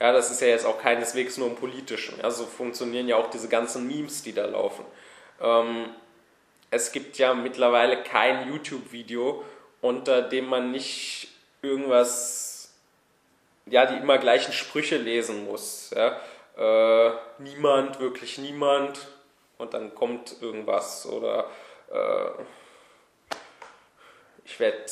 [0.00, 2.18] Ja, das ist ja jetzt auch keineswegs nur im Politischen.
[2.20, 4.84] Ja, so funktionieren ja auch diese ganzen Memes, die da laufen.
[5.40, 5.90] Ähm,
[6.72, 9.44] es gibt ja mittlerweile kein YouTube-Video,
[9.80, 11.28] unter dem man nicht
[11.60, 12.51] irgendwas,
[13.72, 15.94] ja, die immer gleichen Sprüche lesen muss.
[15.96, 16.20] Ja?
[16.58, 19.00] Äh, niemand, wirklich niemand,
[19.56, 21.06] und dann kommt irgendwas.
[21.06, 21.46] Oder
[21.90, 22.42] äh,
[24.44, 24.84] ich werde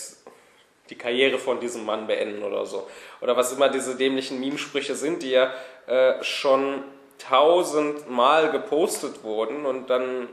[0.88, 2.88] die Karriere von diesem Mann beenden oder so.
[3.20, 5.52] Oder was immer diese dämlichen Meme-Sprüche sind, die ja
[5.86, 6.82] äh, schon
[7.18, 10.28] tausendmal gepostet wurden und dann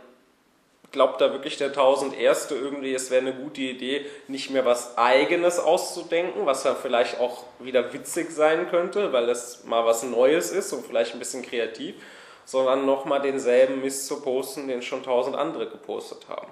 [0.97, 5.59] glaubt da wirklich der tausenderste irgendwie, es wäre eine gute Idee, nicht mehr was Eigenes
[5.59, 10.73] auszudenken, was ja vielleicht auch wieder witzig sein könnte, weil es mal was Neues ist
[10.73, 11.93] und vielleicht ein bisschen kreativ,
[12.45, 16.47] sondern nochmal denselben Mist zu posten, den schon tausend andere gepostet haben.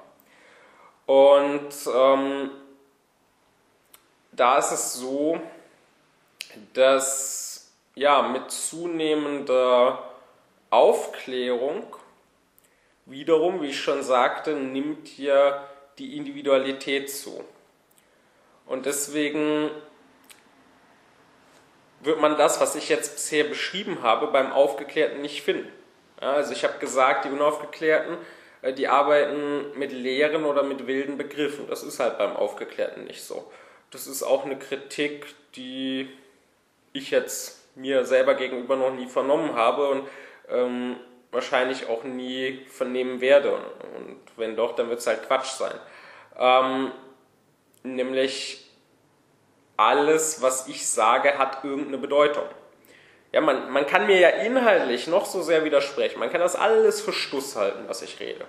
[1.07, 2.51] Und ähm,
[4.31, 5.39] da ist es so,
[6.75, 10.03] dass ja mit zunehmender
[10.69, 11.87] Aufklärung
[13.05, 15.61] wiederum, wie ich schon sagte, nimmt hier
[15.97, 17.43] die Individualität zu.
[18.65, 19.69] Und deswegen
[22.01, 25.71] wird man das, was ich jetzt bisher beschrieben habe, beim Aufgeklärten nicht finden.
[26.21, 28.17] Ja, also ich habe gesagt, die Unaufgeklärten,
[28.61, 31.67] äh, die arbeiten mit leeren oder mit wilden Begriffen.
[31.67, 33.51] Das ist halt beim Aufgeklärten nicht so
[33.95, 35.25] das ist auch eine Kritik,
[35.55, 36.09] die
[36.91, 40.07] ich jetzt mir selber gegenüber noch nie vernommen habe und
[40.49, 40.97] ähm,
[41.36, 43.53] wahrscheinlich auch nie vernehmen werde.
[43.53, 45.77] Und wenn doch, dann wird es halt Quatsch sein.
[46.38, 46.91] Ähm,
[47.83, 48.69] nämlich
[49.77, 52.45] alles, was ich sage, hat irgendeine Bedeutung.
[53.31, 56.19] Ja, man, man kann mir ja inhaltlich noch so sehr widersprechen.
[56.19, 58.45] Man kann das alles für Stuss halten, was ich rede.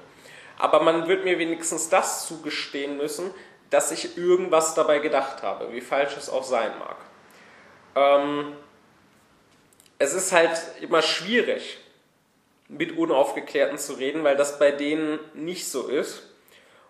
[0.59, 3.35] Aber man wird mir wenigstens das zugestehen müssen,
[3.71, 6.97] dass ich irgendwas dabei gedacht habe, wie falsch es auch sein mag.
[7.97, 8.57] Ähm,
[9.99, 11.79] es ist halt immer schwierig,
[12.69, 16.23] mit Unaufgeklärten zu reden, weil das bei denen nicht so ist.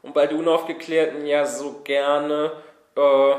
[0.02, 2.52] Und bei den Unaufgeklärten ja so gerne
[2.96, 3.34] äh,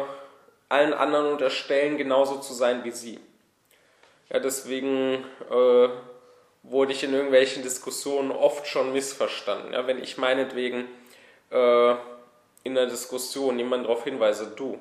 [0.69, 3.19] allen anderen unterstellen, genauso zu sein wie sie.
[4.29, 5.89] Ja, deswegen äh,
[6.63, 9.73] wurde ich in irgendwelchen Diskussionen oft schon missverstanden.
[9.73, 10.87] Ja, wenn ich meinetwegen
[11.49, 11.95] äh,
[12.63, 14.77] in der Diskussion jemand darauf hinweise, du,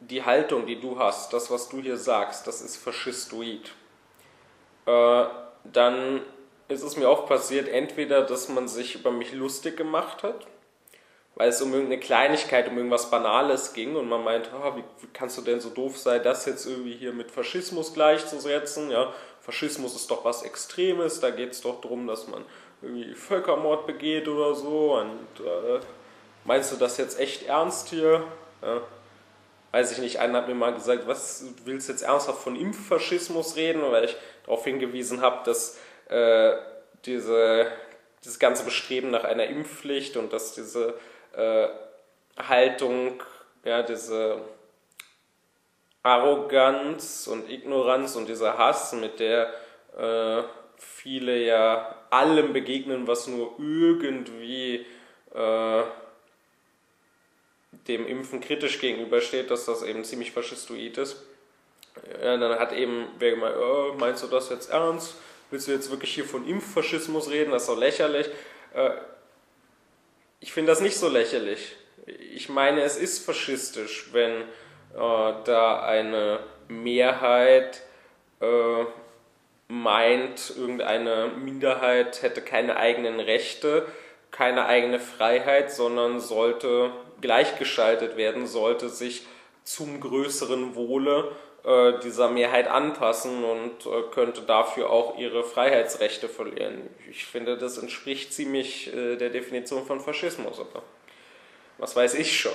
[0.00, 3.72] die Haltung, die du hast, das, was du hier sagst, das ist faschistoid,
[4.86, 5.24] äh,
[5.64, 6.22] dann
[6.68, 10.46] ist es mir auch passiert, entweder, dass man sich über mich lustig gemacht hat,
[11.34, 15.08] weil es um irgendeine Kleinigkeit, um irgendwas Banales ging und man meint, oh, wie, wie,
[15.12, 18.90] kannst du denn so doof sein, das jetzt irgendwie hier mit Faschismus gleichzusetzen?
[18.90, 22.44] Ja, Faschismus ist doch was Extremes, da geht es doch darum, dass man
[22.82, 25.80] irgendwie Völkermord begeht oder so und äh,
[26.44, 28.22] meinst du das jetzt echt ernst hier?
[28.62, 28.80] Ja.
[29.72, 33.54] Weiß ich nicht, einer hat mir mal gesagt, was, du willst jetzt ernsthaft von Impffaschismus
[33.54, 35.78] reden, weil ich darauf hingewiesen habe, dass
[36.08, 36.54] äh,
[37.04, 37.70] diese,
[38.22, 40.94] dieses ganze Bestreben nach einer Impfpflicht und dass diese
[41.36, 41.68] äh,
[42.38, 43.22] Haltung,
[43.64, 44.40] ja, diese
[46.02, 49.52] Arroganz und Ignoranz und dieser Hass, mit der
[49.98, 50.42] äh,
[50.76, 54.86] viele ja allem begegnen, was nur irgendwie
[55.34, 55.82] äh,
[57.86, 61.22] dem Impfen kritisch gegenübersteht, dass das eben ziemlich faschistoid ist.
[62.22, 65.14] Ja, dann hat eben wer gemeint, oh, meinst du das jetzt ernst?
[65.50, 67.50] Willst du jetzt wirklich hier von Impffaschismus reden?
[67.50, 68.28] Das ist doch lächerlich.
[68.74, 68.90] Äh,
[70.38, 71.76] ich finde das nicht so lächerlich.
[72.06, 74.44] Ich meine, es ist faschistisch, wenn äh,
[75.44, 77.82] da eine Mehrheit
[78.40, 78.84] äh,
[79.68, 83.86] meint, irgendeine Minderheit hätte keine eigenen Rechte,
[84.30, 89.26] keine eigene Freiheit, sondern sollte gleichgeschaltet werden, sollte sich
[89.64, 91.32] zum größeren Wohle
[91.64, 96.88] äh, dieser Mehrheit anpassen und äh, könnte dafür auch ihre Freiheitsrechte verlieren.
[97.10, 100.58] Ich finde, das entspricht ziemlich äh, der Definition von Faschismus.
[100.58, 100.82] Aber
[101.76, 102.52] was weiß ich schon.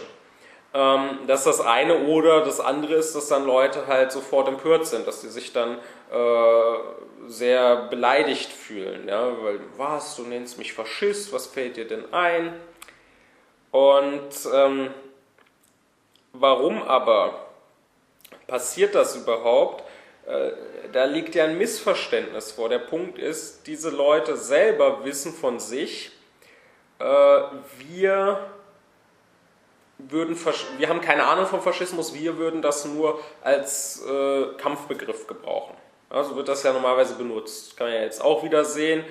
[0.74, 4.88] Ähm, das ist das eine oder das andere ist, dass dann Leute halt sofort empört
[4.88, 5.78] sind, dass sie sich dann
[6.12, 9.08] äh, sehr beleidigt fühlen.
[9.08, 9.32] Ja?
[9.44, 12.54] Weil, was, du nennst mich Faschist, was fällt dir denn ein?
[13.72, 14.90] Und ähm,
[16.34, 17.45] warum aber
[18.48, 19.84] passiert das überhaupt?
[20.28, 20.52] Äh,
[20.92, 22.70] da liegt ja ein Missverständnis vor.
[22.70, 26.12] Der Punkt ist, diese Leute selber wissen von sich,
[27.00, 27.04] äh,
[27.88, 28.40] wir
[29.98, 30.38] würden,
[30.78, 35.76] wir haben keine Ahnung vom Faschismus, wir würden das nur als äh, Kampfbegriff gebrauchen.
[36.10, 37.76] Also wird das ja normalerweise benutzt.
[37.78, 39.04] Kann man ja jetzt auch wieder sehen,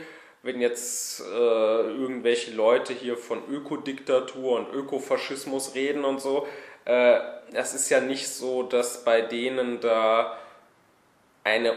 [0.45, 6.47] wenn jetzt äh, irgendwelche Leute hier von Ökodiktatur und Ökofaschismus reden und so.
[6.85, 7.19] Äh,
[7.53, 10.39] das ist ja nicht so, dass bei denen da
[11.45, 11.77] eine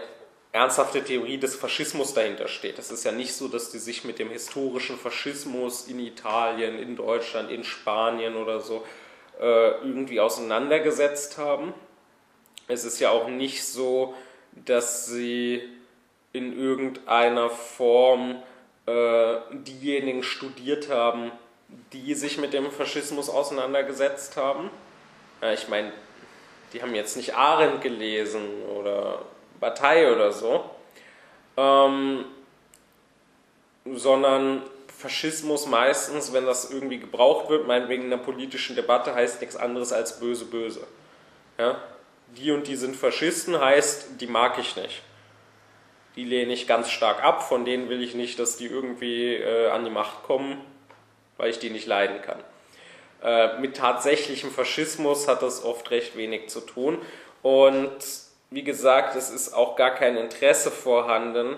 [0.51, 2.77] ernsthafte Theorie des Faschismus dahinter steht.
[2.77, 6.95] Es ist ja nicht so, dass die sich mit dem historischen Faschismus in Italien, in
[6.95, 8.83] Deutschland, in Spanien oder so
[9.39, 11.73] äh, irgendwie auseinandergesetzt haben.
[12.67, 14.13] Es ist ja auch nicht so,
[14.51, 15.61] dass sie
[16.33, 18.41] in irgendeiner Form
[18.87, 21.31] diejenigen studiert haben,
[21.93, 24.69] die sich mit dem Faschismus auseinandergesetzt haben.
[25.41, 25.91] Äh, ich meine,
[26.73, 29.21] die haben jetzt nicht Arendt gelesen oder
[29.59, 30.69] Partei oder so,
[31.55, 32.25] ähm,
[33.85, 34.63] sondern
[34.97, 39.93] Faschismus meistens, wenn das irgendwie gebraucht wird, meinetwegen in einer politischen Debatte, heißt nichts anderes
[39.93, 40.85] als böse, böse.
[41.57, 41.81] Ja?
[42.35, 45.01] Die und die sind Faschisten, heißt, die mag ich nicht.
[46.17, 49.69] Die lehne ich ganz stark ab, von denen will ich nicht, dass die irgendwie äh,
[49.69, 50.59] an die Macht kommen,
[51.37, 52.39] weil ich die nicht leiden kann.
[53.23, 56.97] Äh, mit tatsächlichem Faschismus hat das oft recht wenig zu tun.
[57.43, 57.97] Und
[58.49, 61.55] wie gesagt, es ist auch gar kein Interesse vorhanden,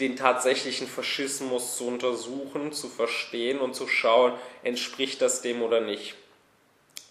[0.00, 4.32] den tatsächlichen Faschismus zu untersuchen, zu verstehen und zu schauen,
[4.62, 6.14] entspricht das dem oder nicht.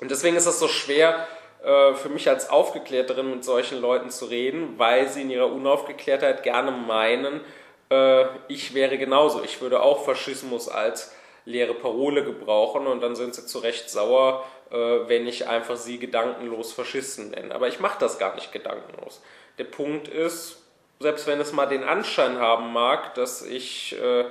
[0.01, 1.27] Und deswegen ist es so schwer
[1.63, 6.43] äh, für mich als Aufgeklärterin mit solchen Leuten zu reden, weil sie in ihrer Unaufgeklärtheit
[6.43, 7.41] gerne meinen,
[7.89, 11.13] äh, ich wäre genauso, ich würde auch Faschismus als
[11.45, 15.97] leere Parole gebrauchen und dann sind sie zu Recht sauer, äh, wenn ich einfach sie
[15.97, 17.53] gedankenlos Faschisten nenne.
[17.53, 19.21] Aber ich mache das gar nicht gedankenlos.
[19.57, 20.61] Der Punkt ist,
[20.99, 24.25] selbst wenn es mal den Anschein haben mag, dass ich äh,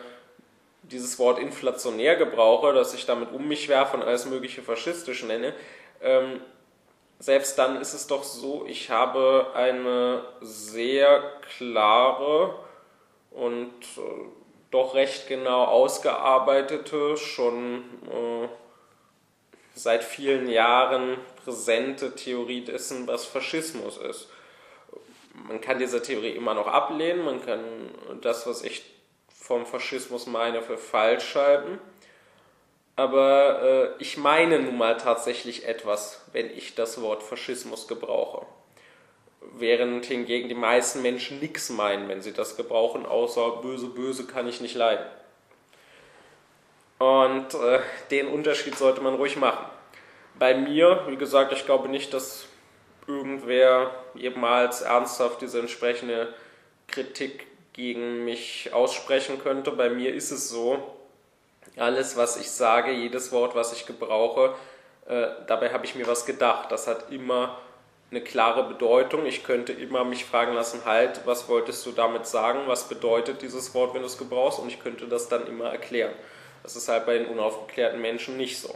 [0.82, 5.54] dieses Wort inflationär gebrauche, dass ich damit um mich werfe und alles mögliche faschistisch nenne,
[6.00, 6.40] ähm,
[7.18, 11.22] selbst dann ist es doch so, ich habe eine sehr
[11.56, 12.54] klare
[13.30, 14.28] und äh,
[14.70, 18.48] doch recht genau ausgearbeitete, schon äh,
[19.74, 24.28] seit vielen Jahren präsente Theorie dessen, was Faschismus ist.
[25.32, 27.60] Man kann diese Theorie immer noch ablehnen, man kann
[28.20, 28.82] das, was ich
[29.32, 31.78] vom Faschismus meine, für falsch halten.
[32.98, 38.44] Aber äh, ich meine nun mal tatsächlich etwas, wenn ich das Wort Faschismus gebrauche.
[39.56, 44.48] Während hingegen die meisten Menschen nichts meinen, wenn sie das gebrauchen, außer böse, böse kann
[44.48, 45.06] ich nicht leiden.
[46.98, 47.78] Und äh,
[48.10, 49.64] den Unterschied sollte man ruhig machen.
[50.36, 52.48] Bei mir, wie gesagt, ich glaube nicht, dass
[53.06, 56.34] irgendwer jemals ernsthaft diese entsprechende
[56.88, 59.70] Kritik gegen mich aussprechen könnte.
[59.70, 60.97] Bei mir ist es so,
[61.76, 64.54] Alles, was ich sage, jedes Wort, was ich gebrauche,
[65.06, 66.70] äh, dabei habe ich mir was gedacht.
[66.72, 67.58] Das hat immer
[68.10, 69.26] eine klare Bedeutung.
[69.26, 72.60] Ich könnte immer mich fragen lassen, halt, was wolltest du damit sagen?
[72.66, 74.58] Was bedeutet dieses Wort, wenn du es gebrauchst?
[74.58, 76.12] Und ich könnte das dann immer erklären.
[76.62, 78.74] Das ist halt bei den unaufgeklärten Menschen nicht so.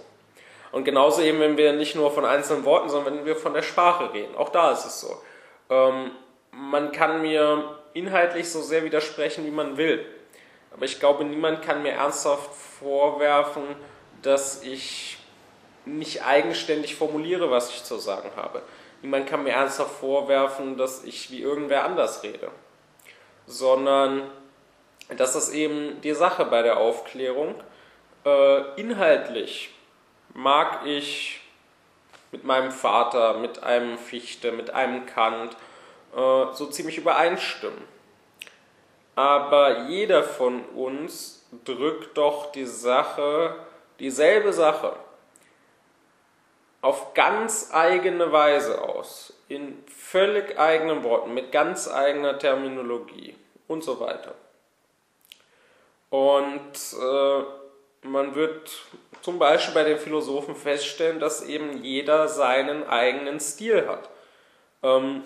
[0.71, 3.63] Und genauso eben, wenn wir nicht nur von einzelnen Worten, sondern wenn wir von der
[3.63, 4.35] Sprache reden.
[4.37, 5.23] Auch da ist es so.
[5.69, 6.13] Ähm,
[6.51, 10.05] man kann mir inhaltlich so sehr widersprechen, wie man will.
[10.75, 13.65] Aber ich glaube, niemand kann mir ernsthaft vorwerfen,
[14.23, 15.19] dass ich
[15.85, 18.63] nicht eigenständig formuliere, was ich zu sagen habe.
[19.03, 22.51] Niemand kann mir ernsthaft vorwerfen, dass ich wie irgendwer anders rede.
[23.47, 24.31] Sondern
[25.17, 27.55] das ist eben die Sache bei der Aufklärung.
[28.25, 29.75] Äh, inhaltlich
[30.35, 31.41] mag ich
[32.31, 35.57] mit meinem Vater, mit einem Fichte, mit einem Kant
[36.17, 37.83] äh, so ziemlich übereinstimmen.
[39.15, 43.57] Aber jeder von uns drückt doch die Sache,
[43.99, 44.97] dieselbe Sache,
[46.81, 53.37] auf ganz eigene Weise aus, in völlig eigenen Worten, mit ganz eigener Terminologie
[53.69, 54.35] und so weiter.
[56.11, 57.43] Und äh,
[58.07, 58.83] man wird
[59.23, 64.11] zum Beispiel bei den Philosophen feststellen, dass eben jeder seinen eigenen Stil hat.
[64.83, 65.23] Ähm,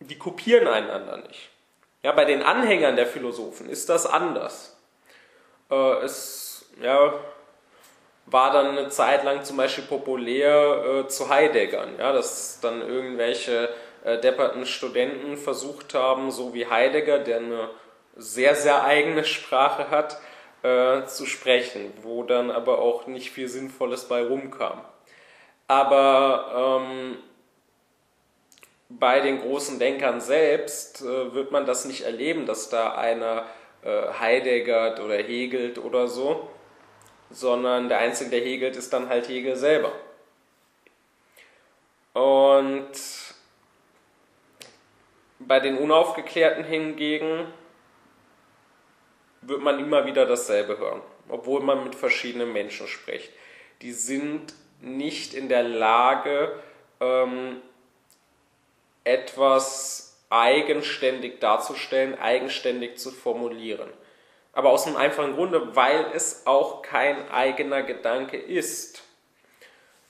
[0.00, 1.49] die kopieren einander nicht.
[2.02, 4.76] Ja, bei den Anhängern der Philosophen ist das anders.
[5.70, 7.12] Äh, es ja,
[8.26, 13.68] war dann eine Zeit lang zum Beispiel populär äh, zu Heideggern, ja, dass dann irgendwelche
[14.04, 17.70] äh, depperten Studenten versucht haben, so wie Heidegger, der eine
[18.16, 20.18] sehr, sehr eigene Sprache hat,
[20.62, 24.80] äh, zu sprechen, wo dann aber auch nicht viel Sinnvolles bei rumkam.
[25.68, 27.18] Aber ähm,
[28.90, 33.46] bei den großen Denkern selbst äh, wird man das nicht erleben, dass da einer
[33.82, 36.50] äh, Heideggert oder Hegelt oder so,
[37.30, 39.92] sondern der Einzige, der Hegelt, ist dann halt Hegel selber.
[42.12, 42.90] Und
[45.38, 47.46] bei den Unaufgeklärten hingegen
[49.42, 53.32] wird man immer wieder dasselbe hören, obwohl man mit verschiedenen Menschen spricht.
[53.82, 56.52] Die sind nicht in der Lage,
[57.00, 57.62] ähm,
[59.10, 63.90] etwas eigenständig darzustellen, eigenständig zu formulieren.
[64.52, 69.02] Aber aus einem einfachen Grunde, weil es auch kein eigener Gedanke ist.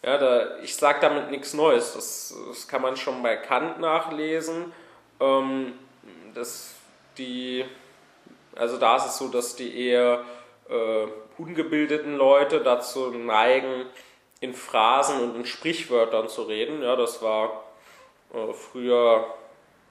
[0.03, 1.95] Ja, da, ich sage damit nichts Neues.
[1.95, 4.73] Das, das, kann man schon bei Kant nachlesen.
[5.21, 5.75] Ähm,
[6.35, 6.75] dass
[7.19, 7.65] die,
[8.55, 10.25] also da ist es so, dass die eher
[10.69, 13.87] äh, ungebildeten Leute dazu neigen,
[14.41, 16.83] in Phrasen und in Sprichwörtern zu reden.
[16.83, 17.65] Ja, das war
[18.35, 19.27] äh, früher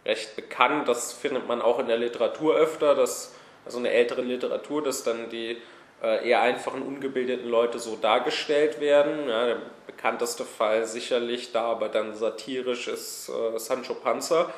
[0.06, 0.88] recht bekannt.
[0.88, 3.36] Das findet man auch in der Literatur öfter, dass,
[3.66, 5.58] also in der älteren Literatur, dass dann die
[6.02, 9.28] äh, eher einfachen, ungebildeten Leute so dargestellt werden.
[9.28, 14.52] Ja, der bekannteste Fall sicherlich da, aber dann satirisch ist äh, Sancho Panza,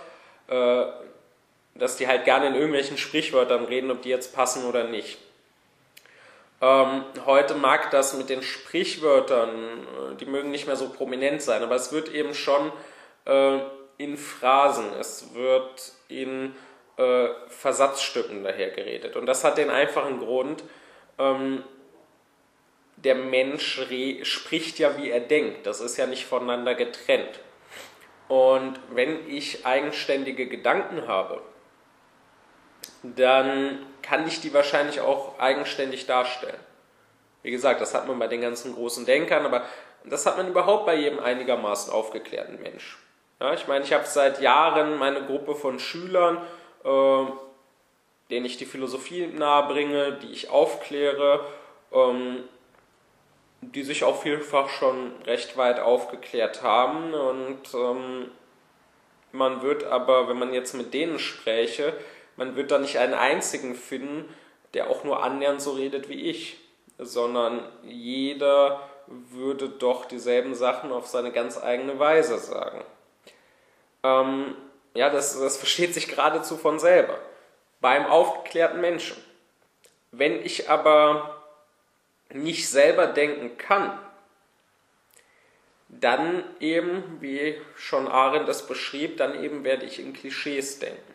[0.48, 0.86] äh,
[1.76, 5.18] dass die halt gerne in irgendwelchen Sprichwörtern reden, ob die jetzt passen oder nicht.
[6.62, 11.64] Ähm, heute mag das mit den Sprichwörtern, äh, die mögen nicht mehr so prominent sein,
[11.64, 12.72] aber es wird eben schon
[13.26, 13.60] äh,
[13.98, 16.56] in Phrasen, es wird in
[16.98, 19.16] äh, Versatzstücken daher geredet.
[19.16, 20.64] Und das hat den einfachen Grund,
[21.20, 21.64] ähm,
[22.98, 23.82] der Mensch
[24.24, 25.66] spricht ja, wie er denkt.
[25.66, 27.40] Das ist ja nicht voneinander getrennt.
[28.28, 31.42] Und wenn ich eigenständige Gedanken habe,
[33.04, 36.60] dann kann ich die wahrscheinlich auch eigenständig darstellen.
[37.44, 39.66] Wie gesagt, das hat man bei den ganzen großen Denkern, aber
[40.06, 42.98] das hat man überhaupt bei jedem einigermaßen aufgeklärten Mensch.
[43.42, 46.38] Ja, ich meine, ich habe seit Jahren meine Gruppe von Schülern,
[46.84, 47.26] äh,
[48.30, 51.44] denen ich die Philosophie nahebringe, die ich aufkläre,
[51.92, 52.44] ähm,
[53.62, 57.16] die sich auch vielfach schon recht weit aufgeklärt haben.
[57.16, 58.30] Und ähm,
[59.32, 61.94] man wird aber, wenn man jetzt mit denen spräche,
[62.36, 64.32] man wird da nicht einen einzigen finden,
[64.76, 66.60] der auch nur annähernd so redet wie ich,
[67.00, 72.84] sondern jeder würde doch dieselben Sachen auf seine ganz eigene Weise sagen.
[74.04, 74.56] Ähm,
[74.94, 77.20] ja, das, das versteht sich geradezu von selber.
[77.80, 79.18] Beim aufgeklärten Menschen.
[80.12, 81.42] Wenn ich aber
[82.34, 83.98] nicht selber denken kann,
[85.88, 91.14] dann eben, wie schon Arendt das beschrieb, dann eben werde ich in Klischees denken.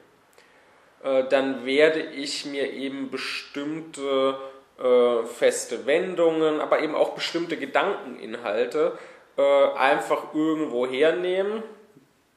[1.03, 4.39] Äh, dann werde ich mir eben bestimmte
[4.79, 8.99] äh, feste Wendungen, aber eben auch bestimmte Gedankeninhalte
[9.39, 11.63] äh, einfach irgendwo hernehmen,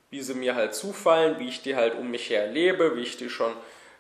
[0.10, 3.18] wie sie mir halt zufallen, wie ich die halt um mich her erlebe, wie ich
[3.18, 3.53] die schon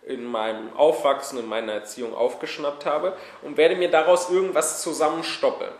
[0.03, 5.73] in meinem Aufwachsen, in meiner Erziehung aufgeschnappt habe und werde mir daraus irgendwas zusammenstoppeln,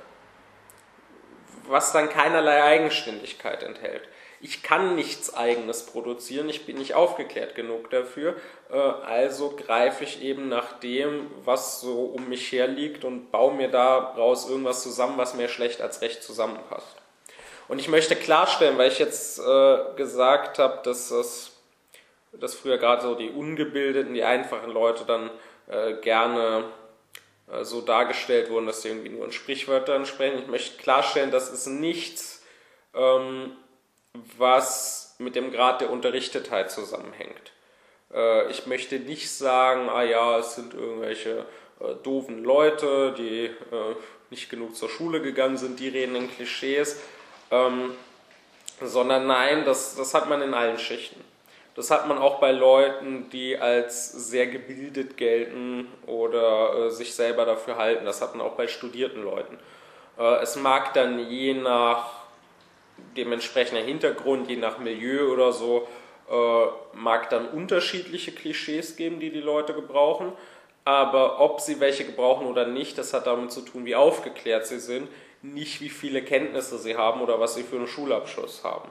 [1.68, 4.08] was dann keinerlei Eigenständigkeit enthält.
[4.42, 8.36] Ich kann nichts eigenes produzieren, ich bin nicht aufgeklärt genug dafür,
[8.72, 13.54] äh, also greife ich eben nach dem, was so um mich her liegt und baue
[13.54, 16.96] mir daraus irgendwas zusammen, was mir schlecht als recht zusammenpasst.
[17.70, 21.52] Und ich möchte klarstellen, weil ich jetzt äh, gesagt habe, dass das
[22.32, 25.32] dass früher gerade so die ungebildeten, die einfachen Leute dann
[25.68, 26.66] äh, gerne
[27.52, 30.40] äh, so dargestellt wurden, dass sie irgendwie nur in Sprichwörtern sprechen.
[30.40, 32.44] Ich möchte klarstellen, das ist nichts,
[32.94, 33.54] ähm,
[34.38, 37.52] was mit dem Grad der Unterrichtetheit zusammenhängt.
[38.14, 41.46] Äh, ich möchte nicht sagen, ah ja, es sind irgendwelche
[41.80, 43.96] äh, doofen Leute, die äh,
[44.30, 47.00] nicht genug zur Schule gegangen sind, die reden in Klischees,
[47.52, 47.92] ähm,
[48.82, 51.22] sondern nein, das, das hat man in allen Schichten.
[51.76, 57.46] Das hat man auch bei Leuten, die als sehr gebildet gelten oder äh, sich selber
[57.46, 58.06] dafür halten.
[58.06, 59.58] Das hat man auch bei studierten Leuten.
[60.18, 62.10] Äh, es mag dann je nach
[63.16, 65.88] dementsprechender Hintergrund, je nach Milieu oder so,
[66.30, 70.34] äh, mag dann unterschiedliche Klischees geben, die die Leute gebrauchen.
[70.86, 74.80] Aber ob sie welche gebrauchen oder nicht, das hat damit zu tun, wie aufgeklärt sie
[74.80, 75.08] sind,
[75.42, 78.90] nicht wie viele Kenntnisse sie haben oder was sie für einen Schulabschluss haben.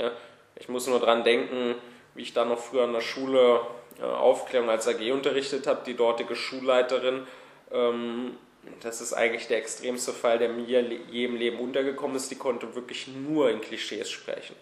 [0.00, 0.12] Ja?
[0.56, 1.74] Ich muss nur dran denken,
[2.14, 3.60] wie ich da noch früher an der Schule
[3.98, 7.26] äh, Aufklärung als AG unterrichtet habe, die dortige Schulleiterin,
[7.72, 8.36] ähm,
[8.80, 12.74] das ist eigentlich der extremste Fall, der mir je im Leben untergekommen ist, die konnte
[12.74, 14.54] wirklich nur in Klischees sprechen.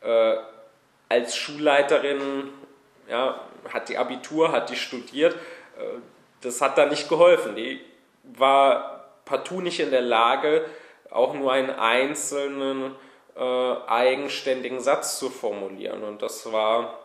[0.00, 0.36] Äh,
[1.08, 2.48] als Schulleiterin
[3.08, 3.40] ja,
[3.72, 5.34] hat die Abitur, hat die studiert,
[5.78, 5.98] äh,
[6.40, 7.54] das hat da nicht geholfen.
[7.54, 7.80] Die
[8.24, 8.95] war
[9.26, 10.64] partout nicht in der Lage,
[11.10, 12.94] auch nur einen einzelnen
[13.36, 16.02] äh, eigenständigen Satz zu formulieren.
[16.02, 16.98] Und das war,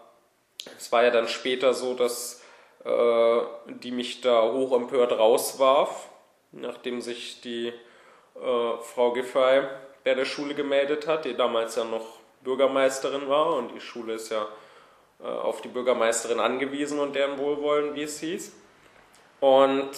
[0.78, 2.42] es war ja dann später so, dass
[2.86, 6.10] äh, die mich da hochempört rauswarf,
[6.52, 9.64] nachdem sich die äh, Frau Giffey
[10.04, 14.32] bei der Schule gemeldet hat, die damals ja noch Bürgermeisterin war und die Schule ist
[14.32, 14.48] ja
[15.22, 18.54] äh, auf die Bürgermeisterin angewiesen und deren Wohlwollen, wie es hieß.
[19.40, 19.92] Und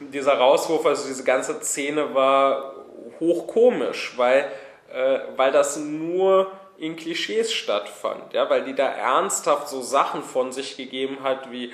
[0.00, 2.74] dieser Rauswurf, also diese ganze Szene war
[3.20, 4.50] hochkomisch, weil
[4.92, 10.52] äh, weil das nur in Klischees stattfand, ja, weil die da ernsthaft so Sachen von
[10.52, 11.72] sich gegeben hat, wie äh,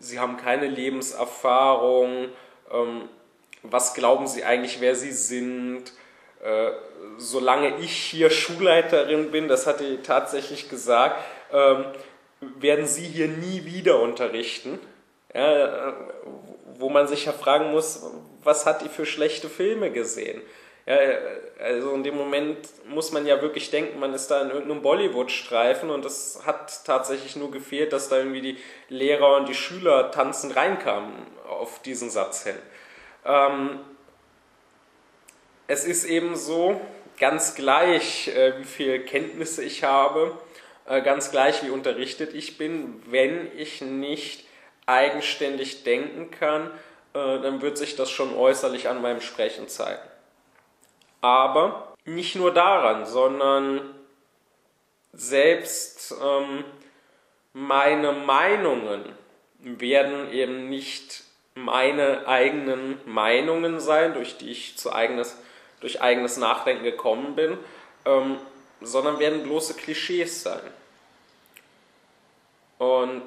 [0.00, 2.28] sie haben keine Lebenserfahrung,
[2.72, 3.08] ähm,
[3.62, 5.84] was glauben sie eigentlich, wer sie sind,
[6.44, 6.72] äh,
[7.16, 11.16] solange ich hier Schulleiterin bin, das hat die tatsächlich gesagt,
[11.52, 11.86] ähm,
[12.40, 14.78] werden sie hier nie wieder unterrichten,
[15.34, 15.92] ja, äh,
[16.78, 18.02] wo man sich ja fragen muss,
[18.42, 20.40] was hat die für schlechte Filme gesehen?
[20.86, 20.96] Ja,
[21.58, 25.90] also in dem Moment muss man ja wirklich denken, man ist da in irgendeinem Bollywood-Streifen
[25.90, 28.58] und es hat tatsächlich nur gefehlt, dass da irgendwie die
[28.88, 31.12] Lehrer und die Schüler tanzend reinkamen
[31.48, 32.56] auf diesen Satz hin.
[33.24, 33.80] Ähm,
[35.66, 36.80] es ist eben so,
[37.18, 40.38] ganz gleich, äh, wie viel Kenntnisse ich habe,
[40.86, 44.45] äh, ganz gleich, wie unterrichtet ich bin, wenn ich nicht
[44.86, 46.70] eigenständig denken kann,
[47.12, 50.02] äh, dann wird sich das schon äußerlich an meinem Sprechen zeigen.
[51.20, 53.94] Aber nicht nur daran, sondern
[55.12, 56.64] selbst ähm,
[57.52, 59.04] meine Meinungen
[59.58, 61.24] werden eben nicht
[61.54, 65.36] meine eigenen Meinungen sein, durch die ich zu eigenes,
[65.80, 67.56] durch eigenes Nachdenken gekommen bin,
[68.04, 68.36] ähm,
[68.82, 70.60] sondern werden bloße Klischees sein.
[72.78, 73.22] Und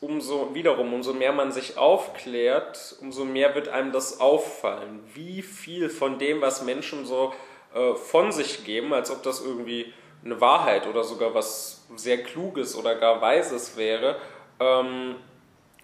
[0.00, 5.90] umso wiederum, umso mehr man sich aufklärt, umso mehr wird einem das auffallen, wie viel
[5.90, 7.34] von dem, was Menschen so
[7.74, 9.92] äh, von sich geben, als ob das irgendwie
[10.24, 14.16] eine Wahrheit oder sogar was sehr Kluges oder gar Weises wäre.
[14.58, 15.16] Ähm,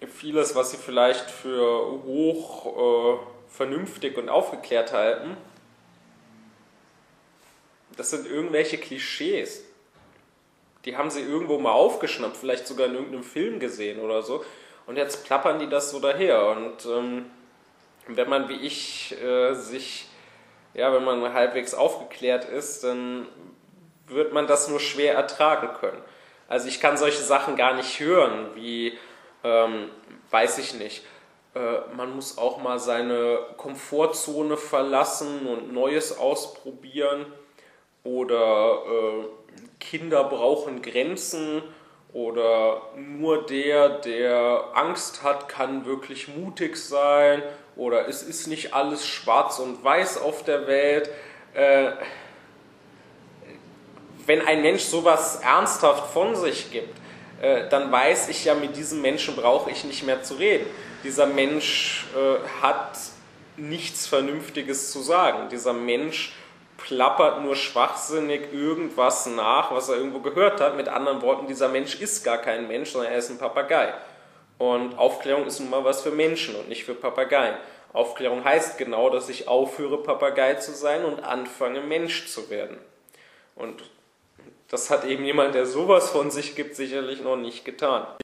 [0.07, 3.19] vieles, was sie vielleicht für hoch äh,
[3.51, 5.37] vernünftig und aufgeklärt halten,
[7.99, 9.70] das sind irgendwelche Klischees
[10.85, 14.44] die haben sie irgendwo mal aufgeschnappt, vielleicht sogar in irgendeinem Film gesehen oder so.
[14.86, 16.48] Und jetzt plappern die das so daher.
[16.48, 17.27] Und ähm,
[18.07, 20.09] wenn man wie ich äh, sich,
[20.74, 23.27] ja, wenn man halbwegs aufgeklärt ist, dann
[24.07, 26.02] wird man das nur schwer ertragen können.
[26.48, 28.98] Also ich kann solche Sachen gar nicht hören, wie,
[29.44, 29.90] ähm,
[30.31, 31.05] weiß ich nicht,
[31.55, 37.27] äh, man muss auch mal seine Komfortzone verlassen und Neues ausprobieren
[38.02, 39.24] oder äh,
[39.78, 41.62] Kinder brauchen Grenzen
[42.12, 47.43] oder nur der, der Angst hat, kann wirklich mutig sein
[47.77, 51.11] oder es ist nicht alles schwarz und weiß auf der Welt.
[51.55, 51.93] Äh,
[54.27, 56.99] wenn ein Mensch sowas ernsthaft von sich gibt,
[57.41, 60.66] äh, dann weiß ich ja, mit diesem Menschen brauche ich nicht mehr zu reden.
[61.03, 62.99] Dieser Mensch äh, hat
[63.57, 65.49] nichts Vernünftiges zu sagen.
[65.49, 66.32] Dieser Mensch
[66.82, 70.77] plappert nur schwachsinnig irgendwas nach, was er irgendwo gehört hat.
[70.77, 73.94] Mit anderen Worten, dieser Mensch ist gar kein Mensch, sondern er ist ein Papagei.
[74.59, 77.55] Und Aufklärung ist nun mal was für Menschen und nicht für Papageien.
[77.93, 82.78] Aufklärung heißt genau, dass ich aufhöre, Papagei zu sein und anfange, Mensch zu werden.
[83.57, 83.82] Und
[84.69, 88.07] das hat eben jemand, der sowas von sich gibt, sicherlich noch nicht getan.